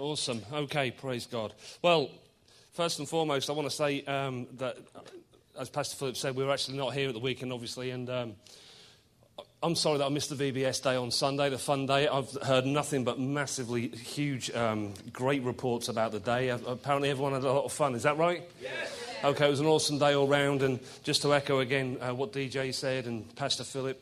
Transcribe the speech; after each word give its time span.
Awesome. 0.00 0.40
Okay, 0.50 0.90
praise 0.90 1.26
God. 1.26 1.52
Well, 1.82 2.08
first 2.72 3.00
and 3.00 3.08
foremost, 3.08 3.50
I 3.50 3.52
want 3.52 3.68
to 3.68 3.76
say 3.76 4.02
um, 4.04 4.46
that, 4.56 4.78
as 5.58 5.68
Pastor 5.68 5.94
Philip 5.94 6.16
said, 6.16 6.34
we 6.34 6.42
were 6.42 6.50
actually 6.50 6.78
not 6.78 6.94
here 6.94 7.08
at 7.08 7.14
the 7.14 7.20
weekend, 7.20 7.52
obviously, 7.52 7.90
and 7.90 8.08
um, 8.08 8.34
I'm 9.62 9.76
sorry 9.76 9.98
that 9.98 10.06
I 10.06 10.08
missed 10.08 10.34
the 10.34 10.52
VBS 10.52 10.82
day 10.82 10.96
on 10.96 11.10
Sunday, 11.10 11.50
the 11.50 11.58
fun 11.58 11.84
day. 11.84 12.08
I've 12.08 12.32
heard 12.32 12.64
nothing 12.64 13.04
but 13.04 13.20
massively 13.20 13.88
huge, 13.88 14.50
um, 14.52 14.94
great 15.12 15.42
reports 15.42 15.90
about 15.90 16.12
the 16.12 16.20
day. 16.20 16.48
Uh, 16.48 16.56
Apparently, 16.66 17.10
everyone 17.10 17.34
had 17.34 17.44
a 17.44 17.52
lot 17.52 17.66
of 17.66 17.72
fun. 17.72 17.94
Is 17.94 18.04
that 18.04 18.16
right? 18.16 18.42
Yes. 18.62 18.96
Okay, 19.22 19.48
it 19.48 19.50
was 19.50 19.60
an 19.60 19.66
awesome 19.66 19.98
day 19.98 20.14
all 20.14 20.26
round, 20.26 20.62
and 20.62 20.80
just 21.02 21.20
to 21.22 21.34
echo 21.34 21.60
again 21.60 21.98
uh, 22.00 22.14
what 22.14 22.32
DJ 22.32 22.72
said 22.72 23.04
and 23.04 23.36
Pastor 23.36 23.64
Philip, 23.64 24.00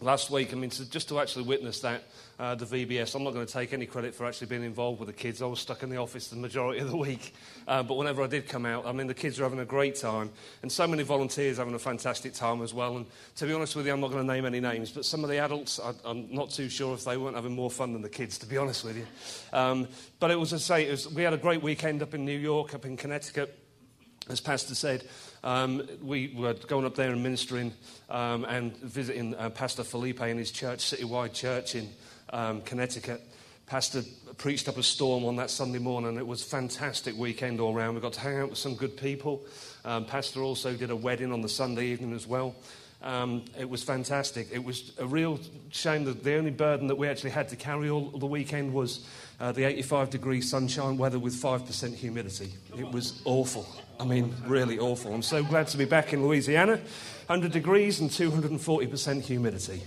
last 0.00 0.30
week, 0.30 0.52
I 0.52 0.56
mean, 0.56 0.70
to, 0.70 0.88
just 0.88 1.08
to 1.08 1.20
actually 1.20 1.44
witness 1.44 1.80
that, 1.80 2.04
uh, 2.38 2.54
the 2.54 2.64
VBS, 2.64 3.14
I'm 3.14 3.24
not 3.24 3.32
going 3.32 3.46
to 3.46 3.52
take 3.52 3.72
any 3.72 3.86
credit 3.86 4.14
for 4.14 4.26
actually 4.26 4.46
being 4.46 4.62
involved 4.62 5.00
with 5.00 5.08
the 5.08 5.12
kids. 5.12 5.42
I 5.42 5.46
was 5.46 5.60
stuck 5.60 5.82
in 5.82 5.90
the 5.90 5.96
office 5.96 6.28
the 6.28 6.36
majority 6.36 6.80
of 6.80 6.90
the 6.90 6.96
week. 6.96 7.34
Uh, 7.66 7.82
but 7.82 7.94
whenever 7.94 8.22
I 8.22 8.26
did 8.26 8.48
come 8.48 8.64
out, 8.64 8.86
I 8.86 8.92
mean, 8.92 9.08
the 9.08 9.14
kids 9.14 9.40
are 9.40 9.42
having 9.42 9.58
a 9.58 9.64
great 9.64 9.96
time. 9.96 10.30
And 10.62 10.70
so 10.70 10.86
many 10.86 11.02
volunteers 11.02 11.58
having 11.58 11.74
a 11.74 11.78
fantastic 11.78 12.34
time 12.34 12.62
as 12.62 12.72
well. 12.72 12.96
And 12.96 13.06
to 13.36 13.46
be 13.46 13.52
honest 13.52 13.74
with 13.74 13.86
you, 13.86 13.92
I'm 13.92 14.00
not 14.00 14.10
going 14.10 14.26
to 14.26 14.32
name 14.32 14.44
any 14.44 14.60
names, 14.60 14.92
but 14.92 15.04
some 15.04 15.24
of 15.24 15.30
the 15.30 15.38
adults, 15.38 15.80
I, 15.80 15.92
I'm 16.04 16.32
not 16.32 16.50
too 16.50 16.68
sure 16.68 16.94
if 16.94 17.04
they 17.04 17.16
weren't 17.16 17.36
having 17.36 17.54
more 17.54 17.70
fun 17.70 17.92
than 17.92 18.02
the 18.02 18.08
kids, 18.08 18.38
to 18.38 18.46
be 18.46 18.56
honest 18.56 18.84
with 18.84 18.96
you. 18.96 19.06
Um, 19.52 19.88
but 20.20 20.30
it 20.30 20.38
was, 20.38 20.52
I 20.52 20.58
say, 20.58 20.90
was, 20.90 21.12
we 21.12 21.22
had 21.22 21.32
a 21.32 21.38
great 21.38 21.62
weekend 21.62 22.02
up 22.02 22.14
in 22.14 22.24
New 22.24 22.38
York, 22.38 22.74
up 22.74 22.84
in 22.84 22.96
Connecticut 22.96 23.58
as 24.28 24.40
Pastor 24.40 24.74
said, 24.74 25.04
um, 25.42 25.82
we 26.02 26.34
were 26.36 26.54
going 26.54 26.84
up 26.84 26.94
there 26.94 27.10
and 27.10 27.22
ministering 27.22 27.72
um, 28.10 28.44
and 28.44 28.76
visiting 28.78 29.34
uh, 29.34 29.50
Pastor 29.50 29.84
Felipe 29.84 30.20
in 30.20 30.38
his 30.38 30.50
church, 30.50 30.80
Citywide 30.80 31.32
Church 31.32 31.74
in 31.74 31.88
um, 32.30 32.60
Connecticut. 32.62 33.22
Pastor 33.66 34.02
preached 34.38 34.68
up 34.68 34.78
a 34.78 34.82
storm 34.82 35.24
on 35.24 35.36
that 35.36 35.50
Sunday 35.50 35.78
morning. 35.78 36.16
It 36.16 36.26
was 36.26 36.42
a 36.42 36.46
fantastic 36.46 37.16
weekend 37.16 37.60
all 37.60 37.74
round. 37.74 37.94
We 37.94 38.00
got 38.00 38.14
to 38.14 38.20
hang 38.20 38.38
out 38.38 38.50
with 38.50 38.58
some 38.58 38.74
good 38.74 38.96
people. 38.96 39.44
Um, 39.84 40.04
Pastor 40.04 40.42
also 40.42 40.74
did 40.74 40.90
a 40.90 40.96
wedding 40.96 41.32
on 41.32 41.42
the 41.42 41.48
Sunday 41.48 41.86
evening 41.86 42.14
as 42.14 42.26
well. 42.26 42.54
Um, 43.00 43.44
it 43.58 43.70
was 43.70 43.82
fantastic. 43.82 44.48
It 44.52 44.64
was 44.64 44.92
a 44.98 45.06
real 45.06 45.38
shame 45.70 46.04
that 46.04 46.24
the 46.24 46.34
only 46.34 46.50
burden 46.50 46.88
that 46.88 46.96
we 46.96 47.06
actually 47.06 47.30
had 47.30 47.48
to 47.50 47.56
carry 47.56 47.88
all 47.88 48.10
the 48.10 48.26
weekend 48.26 48.74
was 48.74 49.06
uh, 49.38 49.52
the 49.52 49.64
85 49.64 50.10
degree 50.10 50.40
sunshine 50.40 50.98
weather 50.98 51.18
with 51.18 51.34
5% 51.34 51.94
humidity. 51.94 52.52
It 52.76 52.90
was 52.90 53.22
awful. 53.24 53.66
I 54.00 54.04
mean, 54.04 54.34
really 54.46 54.80
awful. 54.80 55.14
I'm 55.14 55.22
so 55.22 55.44
glad 55.44 55.68
to 55.68 55.76
be 55.76 55.84
back 55.84 56.12
in 56.12 56.26
Louisiana. 56.26 56.80
100 57.26 57.52
degrees 57.52 58.00
and 58.00 58.10
240% 58.10 59.22
humidity. 59.22 59.82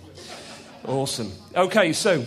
Awesome. 0.85 1.31
Okay, 1.56 1.91
so 1.91 2.25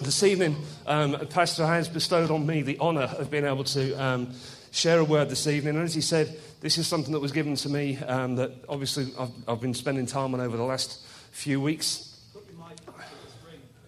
this 0.00 0.22
evening, 0.24 0.56
um, 0.86 1.26
Pastor 1.28 1.64
has 1.64 1.88
bestowed 1.88 2.30
on 2.30 2.44
me 2.44 2.62
the 2.62 2.78
honour 2.80 3.02
of 3.18 3.30
being 3.30 3.44
able 3.44 3.64
to 3.64 3.94
um, 3.94 4.34
share 4.72 4.98
a 4.98 5.04
word 5.04 5.28
this 5.28 5.46
evening. 5.46 5.76
And 5.76 5.84
as 5.84 5.94
he 5.94 6.00
said, 6.00 6.36
this 6.62 6.78
is 6.78 6.86
something 6.86 7.12
that 7.12 7.20
was 7.20 7.32
given 7.32 7.56
to 7.56 7.68
me 7.68 7.98
um, 7.98 8.36
that 8.36 8.52
obviously 8.68 9.12
I've, 9.18 9.30
I've 9.48 9.60
been 9.60 9.74
spending 9.74 10.06
time 10.06 10.32
on 10.32 10.40
over 10.40 10.56
the 10.56 10.62
last 10.62 11.04
few 11.32 11.60
weeks. 11.60 12.08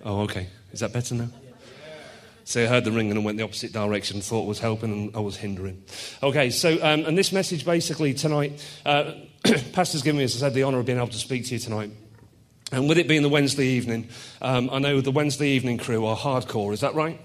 Oh, 0.04 0.22
okay. 0.22 0.48
Is 0.72 0.80
that 0.80 0.92
better 0.92 1.14
now? 1.14 1.28
So 2.42 2.64
I 2.64 2.66
heard 2.66 2.84
the 2.84 2.92
ring 2.92 3.10
and 3.10 3.24
went 3.24 3.38
the 3.38 3.44
opposite 3.44 3.72
direction, 3.72 4.20
thought 4.20 4.46
was 4.46 4.58
helping 4.58 4.92
and 4.92 5.16
I 5.16 5.20
was 5.20 5.36
hindering. 5.36 5.82
Okay, 6.22 6.50
so, 6.50 6.74
um, 6.82 7.06
and 7.06 7.16
this 7.16 7.32
message 7.32 7.64
basically 7.64 8.12
tonight, 8.12 8.62
uh, 8.84 9.12
Pastor's 9.72 10.02
given 10.02 10.18
me, 10.18 10.24
as 10.24 10.36
I 10.36 10.40
said, 10.40 10.54
the 10.54 10.64
honour 10.64 10.80
of 10.80 10.86
being 10.86 10.98
able 10.98 11.08
to 11.08 11.16
speak 11.16 11.46
to 11.46 11.54
you 11.54 11.58
tonight. 11.58 11.90
And 12.70 12.88
with 12.88 12.98
it 12.98 13.08
being 13.08 13.22
the 13.22 13.30
Wednesday 13.30 13.66
evening, 13.66 14.08
um, 14.42 14.68
I 14.70 14.78
know 14.78 15.00
the 15.00 15.10
Wednesday 15.10 15.50
evening 15.50 15.78
crew 15.78 16.04
are 16.04 16.16
hardcore, 16.16 16.72
is 16.74 16.80
that 16.80 16.94
right? 16.94 17.18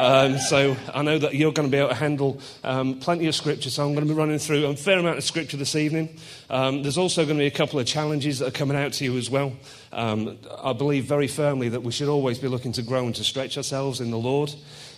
Um, 0.00 0.38
so 0.38 0.78
I 0.94 1.02
know 1.02 1.18
that 1.18 1.34
you're 1.34 1.52
going 1.52 1.68
to 1.68 1.70
be 1.70 1.76
able 1.76 1.90
to 1.90 1.94
handle 1.94 2.40
um, 2.64 3.00
plenty 3.00 3.26
of 3.26 3.34
scripture, 3.34 3.68
so 3.68 3.84
I'm 3.84 3.92
going 3.92 4.08
to 4.08 4.10
be 4.10 4.18
running 4.18 4.38
through 4.38 4.64
a 4.64 4.74
fair 4.74 4.98
amount 4.98 5.18
of 5.18 5.24
scripture 5.24 5.58
this 5.58 5.76
evening. 5.76 6.08
Um, 6.48 6.82
there's 6.82 6.96
also 6.96 7.26
going 7.26 7.36
to 7.36 7.42
be 7.42 7.46
a 7.46 7.50
couple 7.50 7.78
of 7.78 7.84
challenges 7.84 8.38
that 8.38 8.48
are 8.48 8.58
coming 8.58 8.78
out 8.78 8.94
to 8.94 9.04
you 9.04 9.18
as 9.18 9.28
well. 9.28 9.52
Um, 9.92 10.38
I 10.64 10.72
believe 10.72 11.04
very 11.04 11.28
firmly 11.28 11.68
that 11.68 11.82
we 11.82 11.92
should 11.92 12.08
always 12.08 12.38
be 12.38 12.48
looking 12.48 12.72
to 12.72 12.82
grow 12.82 13.04
and 13.04 13.14
to 13.16 13.24
stretch 13.24 13.58
ourselves 13.58 14.00
in 14.00 14.10
the 14.10 14.16
Lord. 14.16 14.54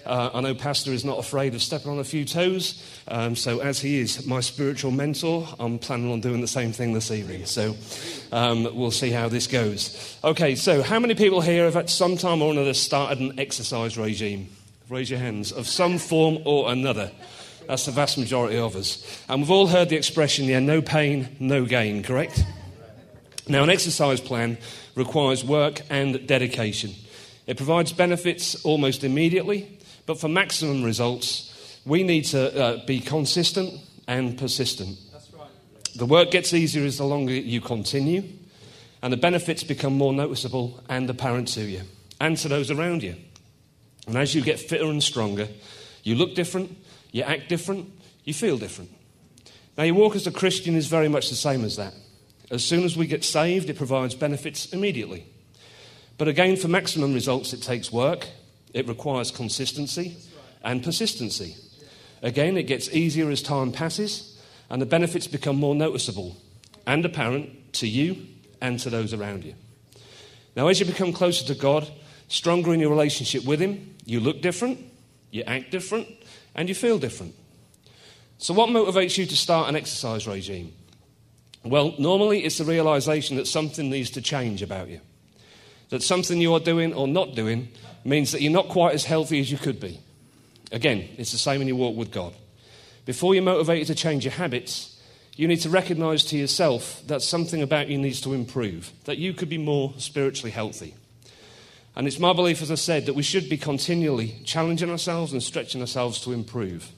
Uh, 0.07 0.31
I 0.35 0.41
know 0.41 0.55
Pastor 0.55 0.93
is 0.93 1.05
not 1.05 1.19
afraid 1.19 1.57
of 1.57 1.63
stepping 1.63 1.91
on 1.91 1.99
a 1.99 2.05
few 2.05 2.25
toes, 2.25 2.81
um, 3.09 3.35
so 3.35 3.59
as 3.59 3.81
he 3.81 3.99
is 3.99 4.25
my 4.25 4.39
spiritual 4.39 4.93
mentor, 4.93 5.49
I'm 5.59 5.81
planning 5.81 6.13
on 6.13 6.21
doing 6.21 6.41
the 6.41 6.47
same 6.47 6.71
thing 6.71 6.93
this 6.93 7.11
evening. 7.11 7.47
So 7.47 7.75
um, 8.31 8.69
we'll 8.73 8.93
see 8.93 9.11
how 9.11 9.29
this 9.29 9.49
goes. 9.49 10.17
Okay, 10.23 10.55
so 10.55 10.81
how 10.81 11.01
many 11.01 11.17
people 11.17 11.41
here 11.41 11.65
have 11.65 11.77
at 11.77 11.91
some 11.91 12.17
time 12.17 12.41
or 12.41 12.53
another 12.53 12.75
started 12.75 13.19
an 13.19 13.41
exercise 13.41 13.99
regime? 13.99 14.49
Raise 14.93 15.09
your 15.09 15.21
hands, 15.21 15.53
of 15.53 15.67
some 15.67 15.97
form 15.97 16.41
or 16.45 16.71
another. 16.71 17.11
That's 17.67 17.87
the 17.87 17.93
vast 17.93 18.19
majority 18.19 18.59
of 18.59 18.77
us. 18.77 19.03
And 19.27 19.41
we've 19.41 19.51
all 19.51 19.67
heard 19.67 19.89
the 19.89 19.97
expression, 19.97 20.45
yeah, 20.45 20.59
no 20.59 20.83
pain, 20.83 21.35
no 21.41 21.65
gain, 21.65 22.03
correct? 22.03 22.45
Now, 23.49 23.63
an 23.63 23.71
exercise 23.71 24.21
plan 24.21 24.59
requires 24.95 25.47
work 25.47 25.81
and 25.89 26.27
dedication. 26.27 26.93
It 27.47 27.57
provides 27.57 27.91
benefits 27.91 28.63
almost 28.67 29.03
immediately, 29.03 29.79
but 30.05 30.21
for 30.21 30.29
maximum 30.29 30.83
results, 30.83 31.81
we 31.87 32.03
need 32.03 32.27
to 32.27 32.63
uh, 32.63 32.85
be 32.85 33.01
consistent 33.01 33.73
and 34.07 34.37
persistent. 34.37 34.99
Right. 35.33 35.49
The 35.97 36.05
work 36.05 36.31
gets 36.31 36.53
easier 36.53 36.85
as 36.85 36.99
the 36.99 37.05
longer 37.05 37.33
you 37.33 37.63
continue, 37.63 38.25
and 39.01 39.11
the 39.11 39.17
benefits 39.17 39.65
become 39.65 39.95
more 39.95 40.13
noticeable 40.13 40.85
and 40.91 41.09
apparent 41.09 41.49
to 41.49 41.63
you 41.63 41.81
and 42.21 42.37
to 42.37 42.49
those 42.49 42.71
around 42.71 43.03
you. 43.03 43.17
And 44.07 44.17
as 44.17 44.35
you 44.35 44.43
get 44.43 44.59
fitter 44.59 44.87
and 44.87 45.03
stronger, 45.03 45.49
you 46.03 46.15
look 46.15 46.35
different, 46.35 46.77
you 47.13 47.23
act 47.23 47.49
different, 47.49 47.91
you 48.25 48.35
feel 48.35 48.59
different. 48.59 48.91
Now, 49.77 49.85
your 49.85 49.95
walk 49.95 50.17
as 50.17 50.27
a 50.27 50.33
Christian 50.33 50.75
is 50.75 50.87
very 50.87 51.09
much 51.09 51.31
the 51.31 51.37
same 51.37 51.65
as 51.65 51.77
that. 51.77 51.95
As 52.51 52.65
soon 52.65 52.85
as 52.85 52.97
we 52.97 53.07
get 53.07 53.25
saved, 53.25 53.71
it 53.71 53.77
provides 53.77 54.15
benefits 54.15 54.73
immediately. 54.73 55.27
But 56.19 56.29
again, 56.29 56.57
for 56.57 56.69
maximum 56.69 57.15
results, 57.15 57.53
it 57.53 57.63
takes 57.63 57.91
work, 57.91 58.29
it 58.75 58.87
requires 58.87 59.31
consistency 59.31 60.17
and 60.63 60.85
persistency. 60.85 61.57
Again, 62.23 62.57
it 62.57 62.65
gets 62.65 62.91
easier 62.91 63.31
as 63.31 63.43
time 63.43 63.73
passes, 63.73 64.41
and 64.69 64.81
the 64.81 64.87
benefits 64.87 65.27
become 65.27 65.57
more 65.57 65.75
noticeable 65.75 66.37
and 66.87 67.05
apparent 67.05 67.73
to 67.75 67.89
you 67.89 68.27
and 68.61 68.79
to 68.81 68.91
those 68.91 69.13
around 69.13 69.45
you. 69.45 69.55
Now, 70.55 70.69
as 70.69 70.79
you 70.79 70.87
become 70.87 71.13
closer 71.13 71.47
to 71.47 71.55
God, 71.55 71.91
stronger 72.33 72.73
in 72.73 72.81
your 72.81 72.91
relationship 72.91 73.45
with 73.45 73.61
Him, 73.61 73.95
you 74.05 74.19
look 74.19 74.41
different, 74.41 74.79
you 75.31 75.43
act 75.43 75.71
different, 75.71 76.09
and 76.55 76.69
you 76.69 76.75
feel 76.75 76.99
different. 76.99 77.35
So, 78.39 78.55
what 78.55 78.71
motivates 78.71 79.19
you 79.19 79.27
to 79.27 79.37
start 79.37 79.69
an 79.69 79.77
exercise 79.77 80.27
regime? 80.27 80.73
Well, 81.63 81.95
normally 81.99 82.45
it's 82.45 82.59
the 82.59 82.65
realization 82.65 83.37
that 83.37 83.47
something 83.47 83.89
needs 83.89 84.11
to 84.11 84.23
change 84.23 84.63
about 84.63 84.89
you. 84.89 85.01
That 85.91 86.03
something 86.03 86.41
you 86.41 86.55
are 86.55 86.61
doing 86.61 86.93
or 86.95 87.07
not 87.07 87.35
doing 87.35 87.69
means 88.05 88.33
that 88.33 88.43
you're 88.43 88.51
not 88.51 88.69
quite 88.69 88.95
as 88.95 89.05
healthy 89.05 89.39
as 89.39 89.53
you 89.53 89.59
could 89.59 89.79
be. 89.79 90.01
Again, 90.73 91.09
it's 91.19 91.33
the 91.33 91.39
same 91.39 91.61
in 91.61 91.69
your 91.69 91.77
walk 91.77 91.97
with 91.97 92.11
God. 92.11 92.35
Before 93.05 93.35
you're 93.35 93.45
motivated 93.45 93.87
to 93.89 93.95
change 93.95 94.25
your 94.25 94.33
habits, 94.33 95.01
you 95.37 95.47
need 95.47 95.61
to 95.61 95.71
recognize 95.71 96.25
to 96.25 96.37
yourself 96.37 97.03
that 97.07 97.23
something 97.23 97.63
about 97.63 97.89
you 97.89 97.99
needs 97.99 98.21
to 98.23 98.33
improve, 98.33 98.93
that 99.05 99.19
you 99.19 99.35
could 99.35 99.49
be 99.49 99.59
more 99.59 99.93
spiritually 99.99 100.51
healthy. 100.51 100.95
And 101.95 102.07
it's 102.07 102.19
my 102.19 102.33
belief, 102.33 102.63
as 102.63 102.71
I 102.71 102.77
said, 102.77 103.07
that 103.07 103.15
we 103.15 103.23
should 103.23 103.49
be 103.49 103.59
continually 103.59 104.41
challenging 104.45 104.91
ourselves 104.91 105.33
and 105.33 105.43
stretching 105.43 105.81
ourselves 105.81 106.21
to 106.23 106.33
improve. 106.33 106.91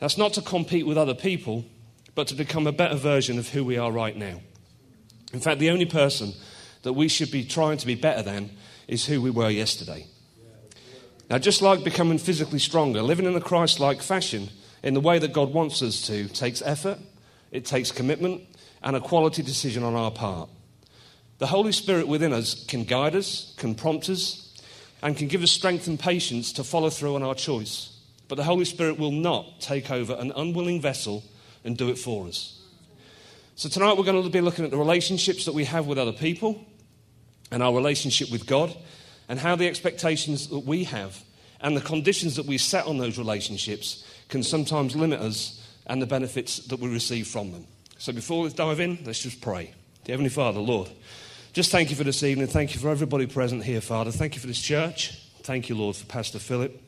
That's 0.00 0.18
not 0.18 0.32
to 0.34 0.42
compete 0.42 0.86
with 0.86 0.98
other 0.98 1.14
people, 1.14 1.64
but 2.14 2.26
to 2.28 2.34
become 2.34 2.66
a 2.66 2.72
better 2.72 2.96
version 2.96 3.38
of 3.38 3.48
who 3.50 3.64
we 3.64 3.78
are 3.78 3.92
right 3.92 4.16
now. 4.16 4.40
In 5.32 5.40
fact, 5.40 5.60
the 5.60 5.70
only 5.70 5.86
person 5.86 6.32
that 6.82 6.94
we 6.94 7.08
should 7.08 7.30
be 7.30 7.44
trying 7.44 7.76
to 7.78 7.86
be 7.86 7.94
better 7.94 8.22
than 8.22 8.50
is 8.88 9.06
who 9.06 9.20
we 9.22 9.30
were 9.30 9.50
yesterday. 9.50 10.06
Now, 11.30 11.38
just 11.38 11.60
like 11.60 11.84
becoming 11.84 12.18
physically 12.18 12.58
stronger, 12.58 13.02
living 13.02 13.26
in 13.26 13.36
a 13.36 13.40
Christ 13.40 13.78
like 13.78 14.00
fashion 14.00 14.48
in 14.82 14.94
the 14.94 15.00
way 15.00 15.18
that 15.18 15.32
God 15.32 15.52
wants 15.52 15.82
us 15.82 16.06
to 16.06 16.26
takes 16.28 16.62
effort, 16.62 16.98
it 17.52 17.66
takes 17.66 17.92
commitment, 17.92 18.42
and 18.82 18.96
a 18.96 19.00
quality 19.00 19.42
decision 19.42 19.82
on 19.82 19.94
our 19.94 20.10
part. 20.10 20.48
The 21.38 21.46
Holy 21.46 21.70
Spirit 21.70 22.08
within 22.08 22.32
us 22.32 22.64
can 22.66 22.82
guide 22.84 23.14
us, 23.14 23.54
can 23.56 23.76
prompt 23.76 24.08
us, 24.08 24.44
and 25.02 25.16
can 25.16 25.28
give 25.28 25.42
us 25.42 25.52
strength 25.52 25.86
and 25.86 25.98
patience 25.98 26.52
to 26.54 26.64
follow 26.64 26.90
through 26.90 27.14
on 27.14 27.22
our 27.22 27.34
choice. 27.34 27.96
But 28.26 28.34
the 28.34 28.44
Holy 28.44 28.64
Spirit 28.64 28.98
will 28.98 29.12
not 29.12 29.60
take 29.60 29.90
over 29.90 30.14
an 30.14 30.32
unwilling 30.34 30.80
vessel 30.80 31.22
and 31.64 31.76
do 31.76 31.90
it 31.90 31.98
for 31.98 32.26
us. 32.26 32.60
So 33.54 33.68
tonight 33.68 33.96
we're 33.96 34.04
going 34.04 34.22
to 34.22 34.28
be 34.28 34.40
looking 34.40 34.64
at 34.64 34.70
the 34.70 34.76
relationships 34.76 35.44
that 35.44 35.54
we 35.54 35.64
have 35.64 35.86
with 35.86 35.98
other 35.98 36.12
people 36.12 36.64
and 37.50 37.62
our 37.62 37.74
relationship 37.74 38.30
with 38.30 38.46
God 38.46 38.76
and 39.28 39.38
how 39.38 39.56
the 39.56 39.68
expectations 39.68 40.48
that 40.48 40.60
we 40.60 40.84
have 40.84 41.22
and 41.60 41.76
the 41.76 41.80
conditions 41.80 42.36
that 42.36 42.46
we 42.46 42.58
set 42.58 42.86
on 42.86 42.98
those 42.98 43.18
relationships 43.18 44.04
can 44.28 44.42
sometimes 44.42 44.94
limit 44.94 45.20
us 45.20 45.64
and 45.86 46.02
the 46.02 46.06
benefits 46.06 46.58
that 46.66 46.78
we 46.78 46.88
receive 46.88 47.26
from 47.26 47.52
them. 47.52 47.66
So 47.98 48.12
before 48.12 48.42
we 48.42 48.50
dive 48.50 48.80
in, 48.80 48.98
let's 49.04 49.22
just 49.22 49.40
pray. 49.40 49.72
Heavenly 50.06 50.30
Father, 50.30 50.60
Lord, 50.60 50.88
just 51.52 51.70
thank 51.70 51.90
you 51.90 51.96
for 51.96 52.04
this 52.04 52.22
evening. 52.22 52.46
Thank 52.46 52.74
you 52.74 52.80
for 52.80 52.90
everybody 52.90 53.26
present 53.26 53.64
here, 53.64 53.80
Father. 53.80 54.10
Thank 54.10 54.34
you 54.34 54.40
for 54.40 54.46
this 54.46 54.60
church. 54.60 55.18
Thank 55.42 55.68
you, 55.68 55.76
Lord, 55.76 55.96
for 55.96 56.04
Pastor 56.04 56.38
Philip. 56.38 56.78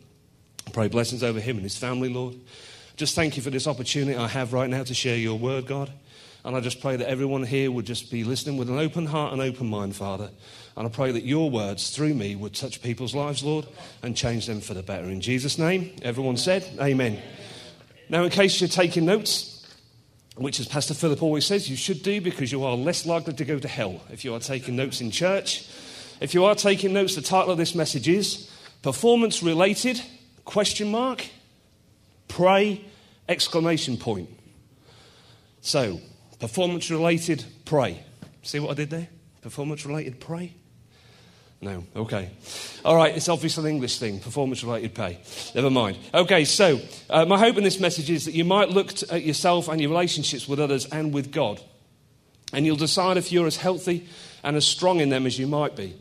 I 0.66 0.70
pray 0.70 0.88
blessings 0.88 1.22
over 1.22 1.40
him 1.40 1.56
and 1.56 1.64
his 1.64 1.78
family, 1.78 2.12
Lord. 2.12 2.36
Just 2.96 3.14
thank 3.14 3.36
you 3.36 3.42
for 3.42 3.48
this 3.48 3.66
opportunity 3.66 4.16
I 4.16 4.28
have 4.28 4.52
right 4.52 4.68
now 4.68 4.84
to 4.84 4.92
share 4.92 5.16
your 5.16 5.38
word, 5.38 5.66
God. 5.66 5.90
And 6.44 6.54
I 6.54 6.60
just 6.60 6.80
pray 6.80 6.96
that 6.96 7.08
everyone 7.08 7.42
here 7.42 7.70
would 7.70 7.86
just 7.86 8.10
be 8.10 8.22
listening 8.22 8.58
with 8.58 8.68
an 8.68 8.78
open 8.78 9.06
heart 9.06 9.32
and 9.32 9.40
open 9.40 9.66
mind, 9.66 9.96
Father. 9.96 10.30
And 10.76 10.86
I 10.86 10.90
pray 10.90 11.10
that 11.12 11.24
your 11.24 11.50
words 11.50 11.90
through 11.90 12.14
me 12.14 12.36
would 12.36 12.54
touch 12.54 12.82
people's 12.82 13.14
lives, 13.14 13.42
Lord, 13.42 13.66
and 14.02 14.16
change 14.16 14.46
them 14.46 14.60
for 14.60 14.74
the 14.74 14.82
better. 14.82 15.04
In 15.04 15.22
Jesus' 15.22 15.58
name, 15.58 15.96
everyone 16.02 16.36
said, 16.36 16.66
Amen. 16.80 17.18
Now, 18.10 18.24
in 18.24 18.30
case 18.30 18.60
you're 18.60 18.68
taking 18.68 19.06
notes, 19.06 19.49
which, 20.40 20.58
as 20.58 20.66
Pastor 20.66 20.94
Philip 20.94 21.22
always 21.22 21.44
says, 21.44 21.68
you 21.68 21.76
should 21.76 22.02
do 22.02 22.18
because 22.18 22.50
you 22.50 22.64
are 22.64 22.74
less 22.74 23.04
likely 23.04 23.34
to 23.34 23.44
go 23.44 23.58
to 23.58 23.68
hell 23.68 24.00
if 24.10 24.24
you 24.24 24.34
are 24.34 24.40
taking 24.40 24.74
notes 24.74 25.02
in 25.02 25.10
church. 25.10 25.68
If 26.18 26.32
you 26.32 26.46
are 26.46 26.54
taking 26.54 26.94
notes, 26.94 27.14
the 27.14 27.20
title 27.20 27.50
of 27.50 27.58
this 27.58 27.74
message 27.74 28.08
is 28.08 28.50
Performance 28.80 29.42
Related, 29.42 30.00
question 30.46 30.90
mark, 30.90 31.26
pray, 32.26 32.82
exclamation 33.28 33.98
point. 33.98 34.30
So, 35.60 36.00
performance 36.38 36.90
related, 36.90 37.44
pray. 37.66 38.02
See 38.42 38.60
what 38.60 38.70
I 38.70 38.74
did 38.74 38.88
there? 38.88 39.08
Performance 39.42 39.84
related, 39.84 40.20
pray. 40.20 40.54
No, 41.62 41.84
okay. 41.94 42.30
All 42.86 42.96
right, 42.96 43.14
it's 43.14 43.28
obviously 43.28 43.64
an 43.64 43.74
English 43.74 43.98
thing, 43.98 44.18
performance 44.18 44.64
related 44.64 44.94
pay. 44.94 45.18
Never 45.54 45.68
mind. 45.68 45.98
Okay, 46.14 46.46
so 46.46 46.80
uh, 47.10 47.26
my 47.26 47.38
hope 47.38 47.58
in 47.58 47.64
this 47.64 47.78
message 47.78 48.08
is 48.08 48.24
that 48.24 48.32
you 48.32 48.46
might 48.46 48.70
look 48.70 48.90
at 49.10 49.22
yourself 49.24 49.68
and 49.68 49.78
your 49.78 49.90
relationships 49.90 50.48
with 50.48 50.58
others 50.58 50.86
and 50.86 51.12
with 51.12 51.30
God, 51.30 51.60
and 52.54 52.64
you'll 52.64 52.76
decide 52.76 53.18
if 53.18 53.30
you're 53.30 53.46
as 53.46 53.56
healthy 53.56 54.08
and 54.42 54.56
as 54.56 54.66
strong 54.66 55.00
in 55.00 55.10
them 55.10 55.26
as 55.26 55.38
you 55.38 55.46
might 55.46 55.76
be. 55.76 55.94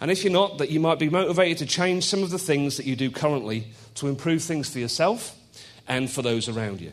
And 0.00 0.12
if 0.12 0.22
you're 0.22 0.32
not, 0.32 0.58
that 0.58 0.70
you 0.70 0.78
might 0.78 1.00
be 1.00 1.10
motivated 1.10 1.58
to 1.58 1.66
change 1.66 2.04
some 2.04 2.22
of 2.22 2.30
the 2.30 2.38
things 2.38 2.76
that 2.76 2.86
you 2.86 2.94
do 2.94 3.10
currently 3.10 3.66
to 3.96 4.06
improve 4.06 4.42
things 4.42 4.70
for 4.70 4.78
yourself 4.78 5.36
and 5.88 6.08
for 6.08 6.22
those 6.22 6.48
around 6.48 6.80
you. 6.80 6.92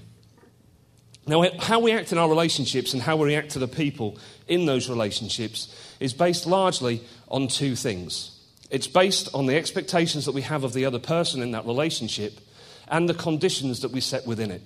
Now, 1.27 1.43
how 1.59 1.79
we 1.79 1.91
act 1.91 2.11
in 2.11 2.17
our 2.17 2.29
relationships 2.29 2.93
and 2.93 3.01
how 3.01 3.17
we 3.17 3.27
react 3.27 3.51
to 3.51 3.59
the 3.59 3.67
people 3.67 4.17
in 4.47 4.65
those 4.65 4.89
relationships 4.89 5.75
is 5.99 6.13
based 6.13 6.47
largely 6.47 7.01
on 7.27 7.47
two 7.47 7.75
things. 7.75 8.31
It's 8.69 8.87
based 8.87 9.33
on 9.33 9.45
the 9.45 9.55
expectations 9.55 10.25
that 10.25 10.33
we 10.33 10.41
have 10.41 10.63
of 10.63 10.73
the 10.73 10.85
other 10.85 10.99
person 10.99 11.41
in 11.41 11.51
that 11.51 11.65
relationship 11.65 12.39
and 12.87 13.07
the 13.07 13.13
conditions 13.13 13.81
that 13.81 13.91
we 13.91 14.01
set 14.01 14.27
within 14.27 14.51
it. 14.51 14.61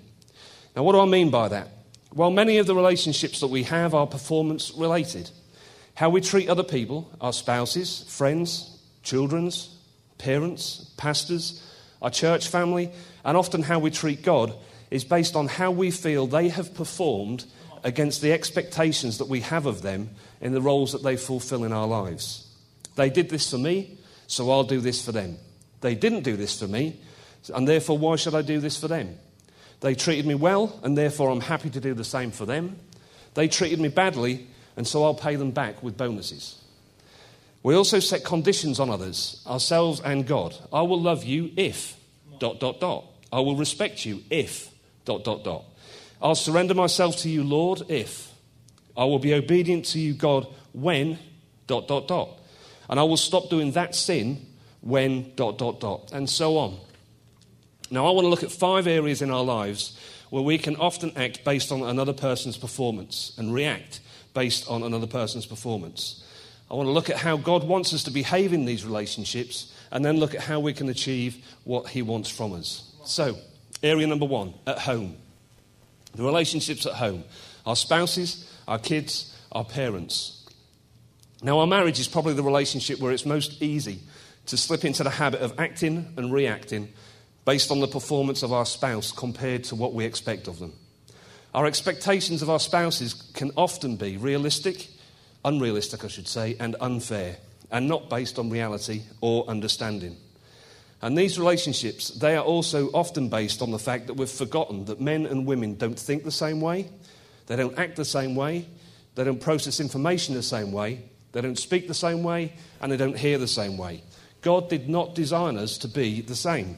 Now, 0.75 0.83
what 0.83 0.93
do 0.93 0.99
I 0.99 1.05
mean 1.05 1.29
by 1.29 1.49
that? 1.49 1.67
Well, 2.13 2.31
many 2.31 2.57
of 2.57 2.67
the 2.67 2.75
relationships 2.75 3.39
that 3.39 3.47
we 3.47 3.63
have 3.63 3.93
are 3.93 4.07
performance 4.07 4.71
related. 4.75 5.29
How 5.95 6.09
we 6.09 6.21
treat 6.21 6.49
other 6.49 6.63
people, 6.63 7.09
our 7.21 7.33
spouses, 7.33 8.05
friends, 8.07 8.79
children's, 9.03 9.75
parents, 10.17 10.91
pastors, 10.97 11.65
our 12.01 12.09
church 12.09 12.47
family, 12.47 12.91
and 13.23 13.37
often 13.37 13.63
how 13.63 13.79
we 13.79 13.91
treat 13.91 14.23
God 14.23 14.53
is 14.89 15.03
based 15.03 15.35
on 15.35 15.47
how 15.47 15.71
we 15.71 15.91
feel 15.91 16.27
they 16.27 16.49
have 16.49 16.73
performed 16.73 17.45
against 17.83 18.21
the 18.21 18.31
expectations 18.31 19.17
that 19.17 19.27
we 19.27 19.41
have 19.41 19.65
of 19.65 19.81
them 19.81 20.09
in 20.41 20.53
the 20.53 20.61
roles 20.61 20.91
that 20.91 21.03
they 21.03 21.17
fulfill 21.17 21.63
in 21.63 21.71
our 21.71 21.87
lives. 21.87 22.47
They 22.95 23.09
did 23.09 23.29
this 23.29 23.49
for 23.49 23.57
me, 23.57 23.97
so 24.27 24.51
I'll 24.51 24.63
do 24.63 24.79
this 24.79 25.03
for 25.03 25.11
them. 25.11 25.38
They 25.81 25.95
didn't 25.95 26.21
do 26.21 26.35
this 26.35 26.59
for 26.59 26.67
me, 26.67 26.99
and 27.53 27.67
therefore, 27.67 27.97
why 27.97 28.15
should 28.15 28.35
I 28.35 28.41
do 28.41 28.59
this 28.59 28.77
for 28.77 28.88
them? 28.88 29.17
They 29.79 29.95
treated 29.95 30.25
me 30.25 30.35
well, 30.35 30.79
and 30.83 30.97
therefore, 30.97 31.29
I'm 31.29 31.41
happy 31.41 31.69
to 31.71 31.79
do 31.79 31.93
the 31.93 32.03
same 32.03 32.31
for 32.31 32.45
them. 32.45 32.79
They 33.33 33.47
treated 33.47 33.79
me 33.79 33.89
badly, 33.89 34.47
and 34.77 34.88
so 34.88 35.03
I'll 35.03 35.15
pay 35.15 35.35
them 35.35 35.51
back 35.51 35.81
with 35.81 35.97
bonuses. 35.97 36.61
We 37.63 37.75
also 37.75 37.99
set 37.99 38.23
conditions 38.23 38.79
on 38.79 38.89
others, 38.89 39.43
ourselves 39.47 40.01
and 40.01 40.25
God. 40.25 40.55
I 40.73 40.81
will 40.81 41.01
love 41.01 41.23
you 41.23 41.51
if, 41.55 41.95
dot, 42.39 42.59
dot, 42.59 42.79
dot. 42.79 43.05
I 43.31 43.39
will 43.39 43.55
respect 43.55 44.05
you 44.05 44.21
if, 44.29 44.69
dot, 45.05 45.23
dot, 45.23 45.43
dot. 45.43 45.65
I'll 46.21 46.35
surrender 46.35 46.73
myself 46.73 47.17
to 47.17 47.29
you, 47.29 47.43
Lord, 47.43 47.83
if. 47.88 48.31
I 48.95 49.05
will 49.05 49.19
be 49.19 49.33
obedient 49.33 49.85
to 49.85 49.99
you, 49.99 50.13
God, 50.13 50.47
when, 50.73 51.17
dot, 51.67 51.88
dot, 51.88 52.07
dot. 52.07 52.38
And 52.91 52.99
I 52.99 53.03
will 53.03 53.17
stop 53.17 53.49
doing 53.49 53.71
that 53.71 53.95
sin 53.95 54.45
when, 54.81 55.33
dot, 55.35 55.57
dot, 55.57 55.79
dot, 55.79 56.11
and 56.13 56.29
so 56.29 56.57
on. 56.57 56.77
Now, 57.89 58.05
I 58.05 58.11
want 58.11 58.25
to 58.25 58.29
look 58.29 58.43
at 58.43 58.51
five 58.51 58.85
areas 58.85 59.23
in 59.23 59.31
our 59.31 59.43
lives 59.43 59.99
where 60.29 60.43
we 60.43 60.59
can 60.59 60.75
often 60.75 61.11
act 61.15 61.43
based 61.43 61.71
on 61.71 61.81
another 61.81 62.13
person's 62.13 62.57
performance 62.57 63.33
and 63.38 63.51
react 63.51 64.01
based 64.35 64.69
on 64.69 64.83
another 64.83 65.07
person's 65.07 65.47
performance. 65.47 66.23
I 66.69 66.75
want 66.75 66.85
to 66.85 66.91
look 66.91 67.09
at 67.09 67.17
how 67.17 67.35
God 67.35 67.63
wants 67.63 67.93
us 67.93 68.03
to 68.03 68.11
behave 68.11 68.53
in 68.53 68.65
these 68.65 68.85
relationships 68.85 69.73
and 69.91 70.05
then 70.05 70.17
look 70.17 70.35
at 70.35 70.41
how 70.41 70.59
we 70.59 70.71
can 70.71 70.88
achieve 70.88 71.43
what 71.63 71.88
He 71.88 72.03
wants 72.03 72.29
from 72.29 72.53
us. 72.53 72.93
So, 73.03 73.38
Area 73.83 74.05
number 74.05 74.25
one 74.25 74.53
at 74.67 74.77
home. 74.79 75.15
The 76.13 76.24
relationships 76.24 76.86
at 76.86 76.93
home. 76.93 77.24
Our 77.65 77.75
spouses, 77.75 78.51
our 78.67 78.77
kids, 78.77 79.36
our 79.51 79.65
parents. 79.65 80.40
Now, 81.43 81.60
our 81.60 81.67
marriage 81.67 82.00
is 82.00 82.07
probably 82.07 82.33
the 82.33 82.43
relationship 82.43 83.00
where 83.00 83.12
it's 83.12 83.25
most 83.25 83.63
easy 83.63 84.00
to 84.45 84.57
slip 84.57 84.86
into 84.86 85.03
the 85.03 85.10
habit 85.10 85.41
of 85.41 85.60
acting 85.60 86.13
and 86.15 86.31
reacting 86.31 86.93
based 87.45 87.71
on 87.71 87.79
the 87.79 87.88
performance 87.88 88.43
of 88.43 88.53
our 88.53 88.65
spouse 88.65 89.12
compared 89.12 89.63
to 89.65 89.75
what 89.75 89.93
we 89.93 90.05
expect 90.05 90.48
of 90.48 90.60
them. 90.60 90.74
Our 91.55 91.65
expectations 91.65 92.43
of 92.43 92.50
our 92.50 92.60
spouses 92.60 93.13
can 93.33 93.51
often 93.57 93.95
be 93.95 94.17
realistic, 94.17 94.88
unrealistic, 95.43 96.05
I 96.05 96.10
should 96.10 96.27
say, 96.27 96.55
and 96.60 96.75
unfair, 96.79 97.38
and 97.71 97.88
not 97.88 98.10
based 98.10 98.38
on 98.38 98.51
reality 98.51 99.01
or 99.19 99.48
understanding. 99.48 100.17
And 101.01 101.17
these 101.17 101.39
relationships, 101.39 102.10
they 102.10 102.36
are 102.36 102.43
also 102.43 102.89
often 102.89 103.29
based 103.29 103.63
on 103.63 103.71
the 103.71 103.79
fact 103.79 104.07
that 104.07 104.13
we've 104.13 104.29
forgotten 104.29 104.86
that 104.86 105.01
men 105.01 105.25
and 105.25 105.48
women 105.48 105.75
don't 105.75 106.00
think 106.00 106.24
the 106.24 106.31
same 106.31 106.62
way, 106.62 106.88
they 107.48 107.55
don't 107.55 107.77
act 107.79 107.95
the 107.95 108.05
same 108.05 108.36
way, 108.36 108.67
they 109.15 109.24
don't 109.24 109.41
process 109.41 109.79
information 109.79 110.36
the 110.36 110.43
same 110.43 110.71
way, 110.71 111.03
they 111.31 111.41
don't 111.41 111.57
speak 111.57 111.88
the 111.88 111.93
same 111.93 112.23
way, 112.23 112.53
and 112.81 112.91
they 112.91 112.97
don't 112.97 113.17
hear 113.17 113.38
the 113.38 113.47
same 113.47 113.77
way. 113.77 114.03
God 114.41 114.69
did 114.69 114.89
not 114.89 115.15
design 115.15 115.57
us 115.57 115.77
to 115.79 115.88
be 115.88 116.21
the 116.21 116.35
same. 116.35 116.77